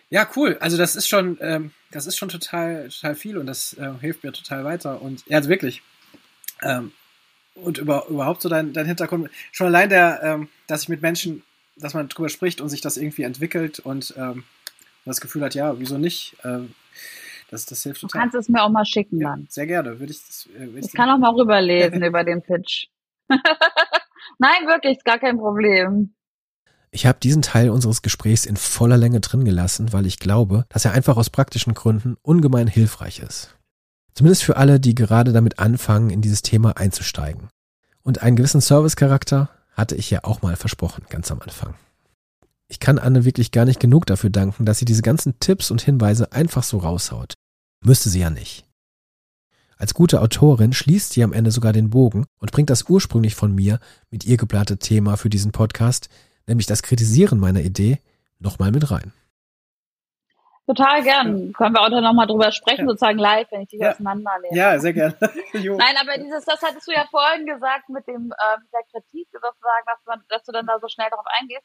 Ja, 0.10 0.30
cool. 0.36 0.58
Also 0.62 0.78
das 0.78 0.96
ist 0.96 1.08
schon, 1.10 1.38
ähm, 1.42 1.72
das 1.92 2.08
ist 2.08 2.18
schon 2.18 2.30
total, 2.30 2.90
total 2.90 3.16
viel 3.16 3.38
und 3.38 3.46
das 3.46 3.74
äh, 3.74 3.92
hilft 4.00 4.24
mir 4.24 4.32
total 4.32 4.64
weiter. 4.64 5.02
Und 5.02 5.26
ja, 5.28 5.38
also 5.38 5.50
wirklich. 5.50 5.82
Ähm, 6.62 6.92
und 7.56 7.78
über, 7.78 8.08
überhaupt 8.08 8.42
so 8.42 8.50
dein, 8.50 8.74
dein 8.74 8.86
Hintergrund. 8.86 9.30
Schon 9.52 9.68
allein 9.68 9.90
der, 9.90 10.22
ähm, 10.24 10.50
dass 10.68 10.84
ich 10.84 10.90
mit 10.90 11.02
Menschen, 11.02 11.44
dass 11.76 11.94
man 11.94 12.08
drüber 12.08 12.30
spricht 12.30 12.62
und 12.62 12.70
sich 12.70 12.82
das 12.82 12.98
irgendwie 12.98 13.24
entwickelt 13.24 13.80
und 13.80 14.14
ähm, 14.18 14.44
das 15.06 15.22
Gefühl 15.22 15.44
hat, 15.44 15.56
ja, 15.56 15.80
wieso 15.80 15.98
nicht? 15.98 16.36
Ähm, 16.44 16.74
das, 17.50 17.66
das 17.66 17.84
hilft 17.84 18.04
Du 18.04 18.08
total. 18.08 18.22
kannst 18.22 18.36
es 18.36 18.50
mir 18.50 18.62
auch 18.62 18.70
mal 18.70 18.86
schicken 18.86 19.20
Ja, 19.22 19.30
dann. 19.32 19.48
sehr 19.50 19.68
gerne. 19.68 20.00
Würde 20.00 20.12
ich 20.12 20.20
das, 20.26 20.48
äh, 20.56 20.60
würde 20.68 20.80
Ich 20.80 20.86
ich 20.88 20.94
kann 20.94 21.10
auch 21.10 21.18
mal 21.18 21.32
rüberlesen 21.36 22.04
über 22.04 22.24
den 22.24 22.42
Pitch. 22.44 22.88
Nein, 24.40 24.68
wirklich, 24.68 24.98
ist 24.98 25.06
gar 25.06 25.20
kein 25.20 25.38
Problem. 25.38 26.14
Ich 26.98 27.06
habe 27.06 27.20
diesen 27.22 27.44
Teil 27.44 27.70
unseres 27.70 28.02
Gesprächs 28.02 28.48
in 28.48 28.58
voller 28.58 28.98
Länge 28.98 29.20
drin 29.20 29.46
gelassen, 29.46 29.94
weil 29.94 30.08
ich 30.08 30.18
glaube, 30.18 30.66
dass 30.70 30.84
er 30.84 30.94
einfach 30.94 31.16
aus 31.16 31.30
praktischen 31.30 31.76
Gründen 31.76 32.18
ungemein 32.24 32.66
hilfreich 32.66 33.20
ist. 33.20 33.56
Zumindest 34.16 34.44
für 34.44 34.58
alle, 34.58 34.80
die 34.80 34.96
gerade 34.96 35.32
damit 35.32 35.60
anfangen, 35.60 36.10
in 36.10 36.22
dieses 36.22 36.42
Thema 36.42 36.76
einzusteigen. 36.76 37.50
Und 38.02 38.24
einen 38.24 38.36
gewissen 38.36 38.62
Servicecharakter 38.62 39.52
hatte 39.74 39.94
ich 39.94 40.10
ja 40.10 40.24
auch 40.24 40.42
mal 40.42 40.56
versprochen, 40.56 41.06
ganz 41.08 41.30
am 41.30 41.40
Anfang. 41.40 41.76
Ich 42.68 42.80
kann 42.80 42.98
Anne 42.98 43.26
wirklich 43.26 43.52
gar 43.52 43.66
nicht 43.66 43.80
genug 43.80 44.08
dafür 44.08 44.32
danken, 44.32 44.66
dass 44.66 44.80
sie 44.80 44.86
diese 44.86 45.04
ganzen 45.04 45.40
Tipps 45.40 45.70
und 45.70 45.84
Hinweise 45.84 46.32
einfach 46.32 46.64
so 46.64 46.80
raushaut. 46.80 47.36
Müsste 47.86 48.10
sie 48.10 48.22
ja 48.22 48.32
nicht. 48.32 48.66
Als 49.78 49.94
gute 49.94 50.20
Autorin 50.20 50.74
schließt 50.74 51.14
sie 51.14 51.24
am 51.24 51.34
Ende 51.34 51.52
sogar 51.52 51.74
den 51.74 51.92
Bogen 51.92 52.26
und 52.40 52.52
bringt 52.52 52.72
das 52.72 52.90
ursprünglich 52.90 53.36
von 53.36 53.54
mir 53.54 53.80
mit 54.10 54.26
ihr 54.26 54.38
geplante 54.38 54.80
Thema 54.80 55.16
für 55.16 55.30
diesen 55.30 55.52
Podcast, 55.52 56.10
nämlich 56.48 56.66
das 56.66 56.82
Kritisieren 56.84 57.40
meiner 57.40 57.62
Idee, 57.62 58.00
nochmal 58.40 58.72
mit 58.72 58.90
rein. 58.92 59.14
Total 60.66 61.02
gern. 61.02 61.54
Können 61.54 61.76
wir 61.76 61.82
auch 61.82 61.90
dann 61.90 62.04
nochmal 62.04 62.28
drüber 62.28 62.52
sprechen, 62.52 62.82
Ja. 62.82 62.88
sozusagen 62.88 63.18
live, 63.20 63.48
wenn 63.52 63.62
ich 63.62 63.70
dich 63.70 63.80
Ja. 63.80 63.92
auseinanderlehne. 63.92 64.56
Ja, 64.58 64.80
sehr 64.80 64.92
gerne. 64.94 65.16
Nein, 65.54 65.96
aber 66.02 66.18
dieses, 66.22 66.44
das 66.44 66.62
hattest 66.62 66.88
du 66.88 66.92
ja 66.92 67.06
vorhin 67.10 67.46
gesagt 67.46 67.88
mit 67.90 68.06
dem, 68.08 68.32
äh, 68.34 68.60
mit 68.60 68.74
der 68.74 68.84
Kritik 68.92 69.28
sozusagen, 69.32 69.86
dass 69.86 70.00
man, 70.06 70.22
dass 70.28 70.44
du 70.44 70.52
dann 70.52 70.66
da 70.68 70.78
so 70.82 70.88
schnell 70.90 71.08
darauf 71.10 71.26
eingehst. 71.40 71.64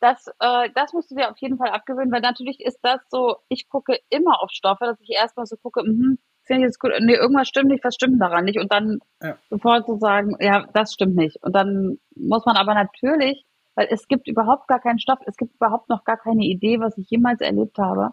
Das, 0.00 0.26
äh, 0.40 0.68
das 0.74 0.92
musst 0.92 1.10
du 1.10 1.14
dir 1.14 1.30
auf 1.30 1.38
jeden 1.38 1.56
Fall 1.56 1.70
abgewöhnen, 1.70 2.12
weil 2.12 2.20
natürlich 2.20 2.60
ist 2.60 2.80
das 2.82 3.00
so, 3.08 3.36
ich 3.48 3.68
gucke 3.70 3.98
immer 4.10 4.42
auf 4.42 4.50
Stoffe, 4.50 4.84
dass 4.84 5.00
ich 5.00 5.10
erstmal 5.10 5.46
so 5.46 5.56
gucke, 5.56 5.82
mhm, 5.82 6.18
finde 6.42 6.62
ich 6.62 6.66
jetzt 6.66 6.78
gut, 6.80 6.92
nee, 7.00 7.14
irgendwas 7.14 7.48
stimmt 7.48 7.68
nicht, 7.68 7.82
was 7.84 7.94
stimmt 7.94 8.20
daran 8.20 8.44
nicht? 8.44 8.58
Und 8.60 8.70
dann 8.70 8.98
Ja. 9.22 9.38
sofort 9.48 9.86
so 9.86 9.96
sagen, 9.96 10.36
ja, 10.40 10.66
das 10.74 10.92
stimmt 10.92 11.16
nicht. 11.16 11.42
Und 11.42 11.54
dann 11.54 11.98
muss 12.14 12.44
man 12.44 12.56
aber 12.58 12.74
natürlich, 12.74 13.46
weil 13.74 13.88
es 13.90 14.06
gibt 14.08 14.28
überhaupt 14.28 14.68
gar 14.68 14.80
keinen 14.80 14.98
Stoff, 14.98 15.18
es 15.26 15.36
gibt 15.36 15.54
überhaupt 15.56 15.88
noch 15.88 16.04
gar 16.04 16.16
keine 16.16 16.44
Idee, 16.44 16.80
was 16.80 16.96
ich 16.98 17.10
jemals 17.10 17.40
erlebt 17.40 17.78
habe, 17.78 18.10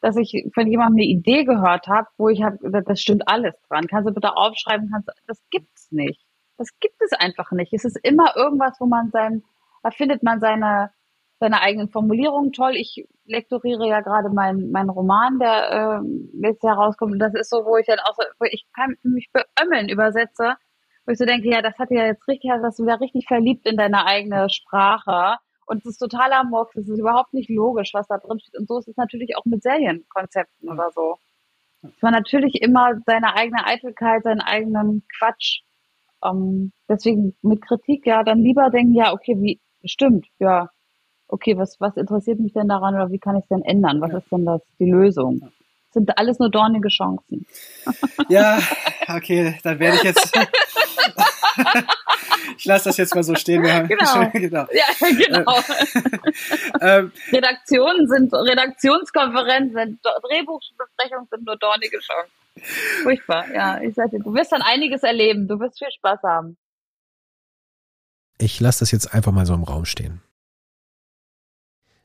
dass 0.00 0.16
ich 0.16 0.50
von 0.54 0.66
jemandem 0.66 0.96
eine 0.96 1.06
Idee 1.06 1.44
gehört 1.44 1.86
habe, 1.86 2.08
wo 2.18 2.28
ich 2.28 2.42
habe, 2.42 2.58
das 2.82 3.00
stimmt 3.00 3.28
alles 3.28 3.54
dran. 3.68 3.86
Kannst 3.86 4.08
du 4.08 4.12
bitte 4.12 4.36
aufschreiben, 4.36 4.90
kannst 4.90 5.08
das 5.26 5.40
gibt's 5.50 5.90
nicht. 5.92 6.24
Das 6.58 6.68
gibt 6.80 7.00
es 7.00 7.12
einfach 7.12 7.52
nicht. 7.52 7.72
Es 7.72 7.84
ist 7.84 7.98
immer 8.02 8.36
irgendwas, 8.36 8.76
wo 8.80 8.86
man 8.86 9.10
sein, 9.10 9.42
da 9.82 9.90
findet 9.90 10.22
man 10.22 10.40
seine, 10.40 10.90
seine 11.40 11.60
eigenen 11.60 11.88
Formulierungen 11.88 12.52
toll. 12.52 12.72
Ich 12.76 13.06
lektoriere 13.24 13.88
ja 13.88 14.00
gerade 14.00 14.28
meinen 14.30 14.70
meinen 14.70 14.90
Roman, 14.90 15.38
der 15.38 16.00
ähm, 16.02 16.30
jetzt 16.42 16.62
herauskommt. 16.62 17.12
Und 17.12 17.18
das 17.18 17.34
ist 17.34 17.50
so, 17.50 17.64
wo 17.64 17.76
ich 17.76 17.86
dann 17.86 18.00
auch 18.00 18.14
so, 18.16 18.24
wo 18.38 18.46
ich 18.50 18.66
kann 18.74 18.96
mich 19.02 19.30
beömmeln 19.32 19.88
übersetze, 19.88 20.56
wo 21.06 21.12
ich 21.12 21.18
so 21.18 21.24
denke, 21.24 21.48
ja, 21.50 21.62
das 21.62 21.78
hat 21.78 21.90
ja 21.90 22.06
jetzt 22.06 22.26
richtig, 22.28 22.50
hast 22.50 22.78
du 22.78 22.84
wieder 22.84 23.00
richtig 23.00 23.26
verliebt 23.26 23.66
in 23.66 23.76
deine 23.76 24.06
eigene 24.06 24.48
Sprache. 24.50 25.36
Und 25.66 25.78
es 25.78 25.86
ist 25.86 25.98
totaler 25.98 26.44
Murks, 26.44 26.76
es 26.76 26.88
ist 26.88 26.98
überhaupt 26.98 27.32
nicht 27.34 27.48
logisch, 27.48 27.94
was 27.94 28.06
da 28.08 28.18
drin 28.18 28.40
steht. 28.40 28.58
Und 28.58 28.68
so 28.68 28.78
ist 28.78 28.88
es 28.88 28.96
natürlich 28.96 29.36
auch 29.36 29.44
mit 29.44 29.62
Serienkonzepten 29.62 30.68
oder 30.68 30.90
so. 30.94 31.16
Dass 31.82 32.02
man 32.02 32.12
natürlich 32.12 32.62
immer 32.62 33.00
seine 33.06 33.34
eigene 33.34 33.64
Eitelkeit, 33.66 34.22
seinen 34.24 34.40
eigenen 34.40 35.04
Quatsch. 35.18 35.60
Ähm, 36.24 36.72
deswegen 36.88 37.36
mit 37.42 37.62
Kritik, 37.62 38.06
ja, 38.06 38.22
dann 38.22 38.38
lieber 38.38 38.70
denken, 38.70 38.94
ja, 38.94 39.12
okay, 39.12 39.36
wie, 39.40 39.60
stimmt, 39.84 40.26
ja. 40.38 40.68
Okay, 41.28 41.56
was, 41.56 41.80
was 41.80 41.96
interessiert 41.96 42.38
mich 42.40 42.52
denn 42.52 42.68
daran 42.68 42.94
oder 42.94 43.10
wie 43.10 43.18
kann 43.18 43.36
ich 43.36 43.42
es 43.44 43.48
denn 43.48 43.62
ändern? 43.62 44.00
Was 44.00 44.12
Ja. 44.12 44.18
ist 44.18 44.30
denn 44.30 44.44
das, 44.44 44.60
die 44.78 44.90
Lösung? 44.90 45.40
Sind 45.92 46.16
alles 46.18 46.38
nur 46.38 46.50
dornige 46.50 46.88
Chancen. 46.88 47.46
Ja, 48.28 48.58
okay, 49.08 49.58
dann 49.62 49.78
werde 49.78 49.96
ich 49.96 50.02
jetzt. 50.04 50.32
ich 52.56 52.64
lasse 52.64 52.84
das 52.86 52.96
jetzt 52.96 53.14
mal 53.14 53.22
so 53.22 53.34
stehen. 53.34 53.62
Wir 53.62 53.74
haben 53.74 53.88
Genau. 53.88 54.30
genau. 54.32 54.66
Ja, 54.72 54.84
genau. 55.00 55.60
Ähm, 56.80 57.12
Redaktionen 57.30 58.08
sind, 58.08 58.32
Redaktionskonferenzen, 58.32 60.00
Drehbuchbesprechungen 60.02 61.28
sind 61.30 61.46
nur 61.46 61.56
dornige 61.56 61.98
Chancen. 61.98 62.32
Furchtbar, 63.02 63.52
ja. 63.52 63.80
Ich 63.80 63.94
sag 63.94 64.10
dir, 64.10 64.20
du 64.20 64.34
wirst 64.34 64.52
dann 64.52 64.62
einiges 64.62 65.02
erleben. 65.02 65.48
Du 65.48 65.58
wirst 65.60 65.78
viel 65.78 65.90
Spaß 65.90 66.22
haben. 66.22 66.56
Ich 68.38 68.60
lasse 68.60 68.80
das 68.80 68.90
jetzt 68.90 69.14
einfach 69.14 69.32
mal 69.32 69.46
so 69.46 69.54
im 69.54 69.62
Raum 69.62 69.84
stehen. 69.84 70.22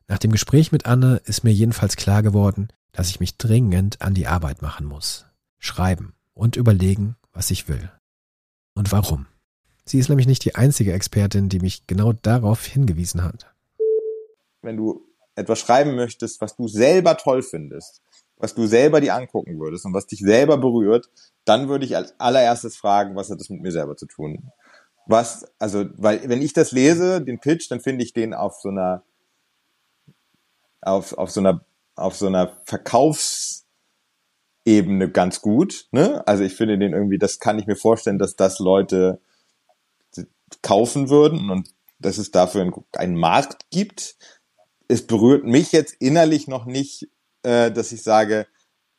Nach 0.10 0.20
dem 0.20 0.32
Gespräch 0.32 0.72
mit 0.72 0.86
Anne 0.86 1.22
ist 1.26 1.44
mir 1.44 1.52
jedenfalls 1.52 1.98
klar 1.98 2.24
geworden, 2.24 2.70
dass 2.94 3.10
ich 3.10 3.20
mich 3.20 3.38
dringend 3.38 4.02
an 4.02 4.14
die 4.14 4.26
Arbeit 4.26 4.62
machen 4.62 4.86
muss. 4.86 5.26
Schreiben 5.60 6.14
und 6.34 6.56
überlegen, 6.56 7.18
was 7.34 7.52
ich 7.52 7.68
will. 7.68 7.92
Und 8.74 8.94
warum. 8.94 9.28
Sie 9.84 10.00
ist 10.00 10.08
nämlich 10.08 10.28
nicht 10.28 10.46
die 10.46 10.56
einzige 10.56 10.94
Expertin, 10.94 11.50
die 11.50 11.60
mich 11.60 11.88
genau 11.88 12.14
darauf 12.14 12.66
hingewiesen 12.66 13.24
hat. 13.24 13.54
wenn 14.62 14.78
du 14.78 15.06
etwas 15.36 15.60
schreiben 15.60 15.96
möchtest, 15.96 16.42
was 16.42 16.56
du 16.56 16.68
selber 16.68 17.16
toll 17.18 17.44
findest, 17.44 18.02
was 18.38 18.56
du 18.56 18.66
selber 18.66 19.02
dir 19.02 19.14
angucken 19.14 19.60
würdest 19.60 19.86
und 19.86 19.94
was 19.94 20.08
dich 20.08 20.20
selber 20.20 20.58
berührt, 20.58 21.10
dann 21.46 21.70
würde 21.70 21.86
ich 21.86 21.96
als 21.96 22.20
allererstes 22.20 22.76
fragen, 22.76 23.16
was 23.16 23.30
hat 23.30 23.40
das 23.40 23.50
mit 23.50 23.62
mir 23.62 23.72
selber 23.72 23.96
zu 23.98 24.08
tun? 24.08 24.52
Was, 25.06 25.46
also, 25.60 25.86
weil 25.96 26.28
wenn 26.28 26.42
ich 26.42 26.54
das 26.54 26.72
lese, 26.72 27.22
den 27.22 27.40
Pitch, 27.40 27.70
dann 27.70 27.80
finde 27.80 28.04
ich 28.04 28.14
den 28.14 28.34
auf 28.34 28.56
so 28.62 28.70
einer, 28.70 29.04
auf, 30.88 31.14
auf 31.14 31.32
so 31.32 31.40
einer, 31.40 31.66
auf 31.96 32.16
so 32.16 32.28
einer 32.28 32.58
Verkaufsebene 32.66 33.66
ganz 35.12 35.42
gut, 35.42 35.88
ne? 35.92 36.26
Also 36.28 36.44
ich 36.44 36.56
finde 36.56 36.78
den 36.78 36.94
irgendwie, 36.94 37.18
das 37.18 37.40
kann 37.40 37.60
ich 37.60 37.68
mir 37.68 37.76
vorstellen, 37.76 38.20
dass 38.20 38.36
das 38.36 38.60
Leute 38.60 39.22
kaufen 40.62 41.10
würden 41.10 41.50
und 41.50 41.70
dass 42.00 42.18
es 42.18 42.32
dafür 42.32 42.72
einen, 42.94 43.16
Markt 43.16 43.70
gibt 43.70 44.16
es 44.88 45.06
berührt 45.06 45.44
mich 45.44 45.72
jetzt 45.72 45.96
innerlich 46.00 46.48
noch 46.48 46.66
nicht, 46.66 47.10
äh, 47.44 47.72
dass 47.72 47.92
ich 47.92 48.04
sage, 48.04 48.48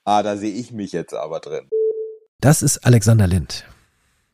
ah, 0.04 0.22
da 0.22 0.36
sehe 0.36 0.52
ich 0.52 0.72
mich 0.72 0.92
jetzt 0.92 1.14
aber 1.14 1.40
drin. 1.40 1.68
Das 2.40 2.62
ist 2.62 2.84
Alexander 2.84 3.26
Lind. 3.26 3.64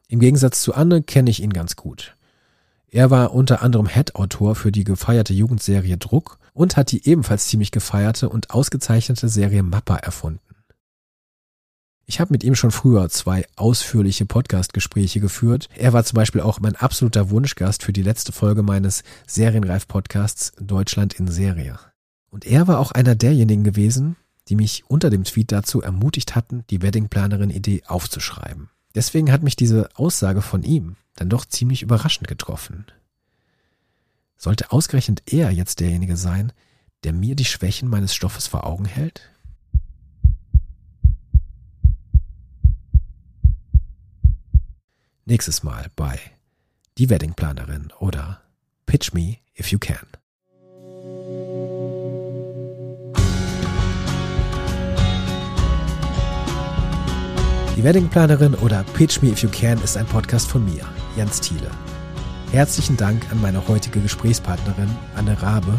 Im 0.09 0.21
Gegensatz 0.21 0.61
zu 0.63 0.75
Anne 0.75 1.03
kenne 1.03 1.31
ich 1.31 1.43
ihn 1.43 1.53
ganz 1.53 1.77
gut. 1.77 2.17
Er 2.89 3.11
war 3.11 3.33
unter 3.33 3.63
anderem 3.63 3.87
Head-Autor 3.87 4.55
für 4.55 4.71
die 4.71 4.85
gefeierte 4.85 5.33
Jugendserie 5.33 5.97
Druck 5.97 6.39
und 6.55 6.79
hat 6.79 6.93
die 6.93 7.07
ebenfalls 7.07 7.49
ziemlich 7.49 7.71
gefeierte 7.71 8.31
und 8.31 8.51
ausgezeichnete 8.51 9.29
Serie 9.29 9.63
Mappa 9.63 9.97
erfunden. 9.97 10.41
Ich 12.07 12.21
habe 12.21 12.33
mit 12.33 12.45
ihm 12.45 12.55
schon 12.55 12.71
früher 12.71 13.09
zwei 13.09 13.47
ausführliche 13.57 14.27
Podcast-Gespräche 14.27 15.21
geführt. 15.21 15.69
Er 15.75 15.93
war 15.95 16.05
zum 16.05 16.17
Beispiel 16.17 16.43
auch 16.43 16.61
mein 16.61 16.77
absoluter 16.77 17.31
Wunschgast 17.31 17.83
für 17.83 17.95
die 17.95 18.03
letzte 18.03 18.33
Folge 18.33 18.63
meines 18.63 19.05
Serienreif-Podcasts 19.27 20.53
Deutschland 20.61 21.15
in 21.15 21.29
Serie. 21.29 21.79
Und 22.31 22.45
er 22.45 22.69
war 22.69 22.79
auch 22.79 22.93
einer 22.93 23.15
derjenigen 23.15 23.65
gewesen, 23.65 24.17
die 24.49 24.57
mich 24.57 24.85
unter 24.87 25.09
dem 25.09 25.25
Tweet 25.25 25.51
dazu 25.51 25.81
ermutigt 25.81 26.35
hatten, 26.35 26.65
die 26.69 26.83
Weddingplanerin-Idee 26.83 27.85
aufzuschreiben. 27.87 28.69
Deswegen 28.95 29.33
hat 29.33 29.43
mich 29.43 29.57
diese 29.57 29.89
Aussage 29.95 30.43
von 30.43 30.63
ihm 30.63 30.97
dann 31.17 31.31
doch 31.31 31.47
ziemlich 31.47 31.83
überraschend 31.83 32.29
getroffen. 32.29 32.87
Sollte 34.45 34.73
ausgerechnet 34.73 35.23
er 35.33 35.51
jetzt 35.53 35.81
derjenige 35.81 36.19
sein, 36.19 36.53
der 37.03 37.15
mir 37.15 37.35
die 37.35 37.47
Schwächen 37.47 37.89
meines 37.89 38.15
Stoffes 38.15 38.47
vor 38.47 38.67
Augen 38.67 38.85
hält? 38.85 39.23
Nächstes 45.25 45.63
Mal 45.63 45.87
bei 45.97 46.21
Die 46.99 47.09
Weddingplanerin 47.09 47.91
oder 48.01 48.43
Pitch 48.85 49.15
Me 49.15 49.39
If 49.59 49.69
You 49.69 49.79
Can. 49.79 50.07
Die 57.79 57.83
Weddingplanerin 57.83 58.55
oder 58.57 58.85
Pitch 58.93 59.23
Me 59.23 59.31
If 59.31 59.43
You 59.43 59.49
Can 59.49 59.81
ist 59.83 59.97
ein 59.97 60.05
Podcast 60.05 60.49
von 60.49 60.67
mir, 60.67 60.87
Jens 61.17 61.41
Thiele. 61.41 61.71
Herzlichen 62.55 62.97
Dank 62.97 63.27
an 63.33 63.43
meine 63.43 63.67
heutige 63.67 63.99
Gesprächspartnerin, 63.99 64.89
Anne 65.17 65.43
Rabe. 65.43 65.77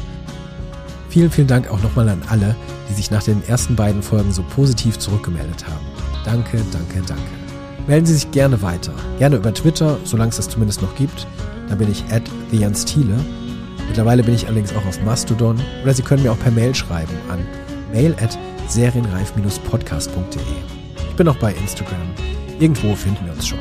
Vielen, 1.08 1.32
vielen 1.32 1.48
Dank 1.48 1.72
auch 1.72 1.82
nochmal 1.82 2.10
an 2.10 2.22
alle, 2.28 2.54
die 2.90 2.94
sich 2.94 3.10
nach 3.12 3.24
den 3.24 3.42
ersten 3.48 3.78
beiden 3.78 4.04
Folgen 4.04 4.34
so 4.34 4.44
positiv 4.44 5.00
zurückgemeldet 5.00 5.66
haben. 5.66 5.86
Danke, 6.26 6.60
danke, 6.74 7.02
danke. 7.08 7.24
Melden 7.88 8.06
Sie 8.06 8.16
sich 8.16 8.30
gerne 8.32 8.62
weiter. 8.62 8.92
Gerne 9.20 9.38
über 9.38 9.54
Twitter, 9.54 9.98
solange 10.04 10.32
es 10.32 10.36
das 10.36 10.50
zumindest 10.50 10.82
noch 10.82 10.94
gibt. 10.96 11.26
Da 11.70 11.76
bin 11.76 11.90
ich 11.90 12.04
at 12.12 12.30
Thiele. 12.86 13.24
Mittlerweile 13.88 14.22
bin 14.22 14.36
ich 14.36 14.46
allerdings 14.46 14.76
auch 14.76 14.86
auf 14.86 15.02
Mastodon. 15.02 15.58
Oder 15.82 15.94
Sie 15.94 16.04
können 16.04 16.24
mir 16.24 16.34
auch 16.34 16.40
per 16.40 16.52
Mail 16.52 16.76
schreiben 16.76 17.14
an 17.30 17.40
mail 17.94 18.14
at 18.22 18.38
serienreif-podcast.de. 18.68 20.42
Ich 21.10 21.16
bin 21.16 21.30
auch 21.30 21.38
bei 21.38 21.54
Instagram. 21.54 22.10
Irgendwo 22.60 22.94
finden 22.96 23.26
wir 23.28 23.32
uns 23.32 23.48
schon. 23.48 23.60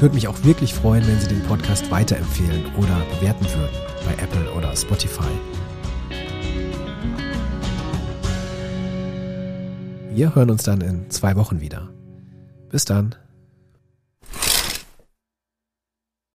Würde 0.00 0.14
mich 0.14 0.28
auch 0.28 0.44
wirklich 0.44 0.72
freuen, 0.72 1.06
wenn 1.06 1.20
Sie 1.20 1.28
den 1.28 1.42
Podcast 1.42 1.90
weiterempfehlen 1.90 2.74
oder 2.76 3.04
bewerten 3.18 3.44
würden 3.44 3.76
bei 4.06 4.12
Apple 4.14 4.50
oder 4.52 4.74
Spotify. 4.74 5.28
Wir 10.10 10.34
hören 10.34 10.48
uns 10.48 10.62
dann 10.62 10.80
in 10.80 11.10
zwei 11.10 11.36
Wochen 11.36 11.60
wieder. 11.60 11.90
Bis 12.70 12.86
dann. 12.86 13.14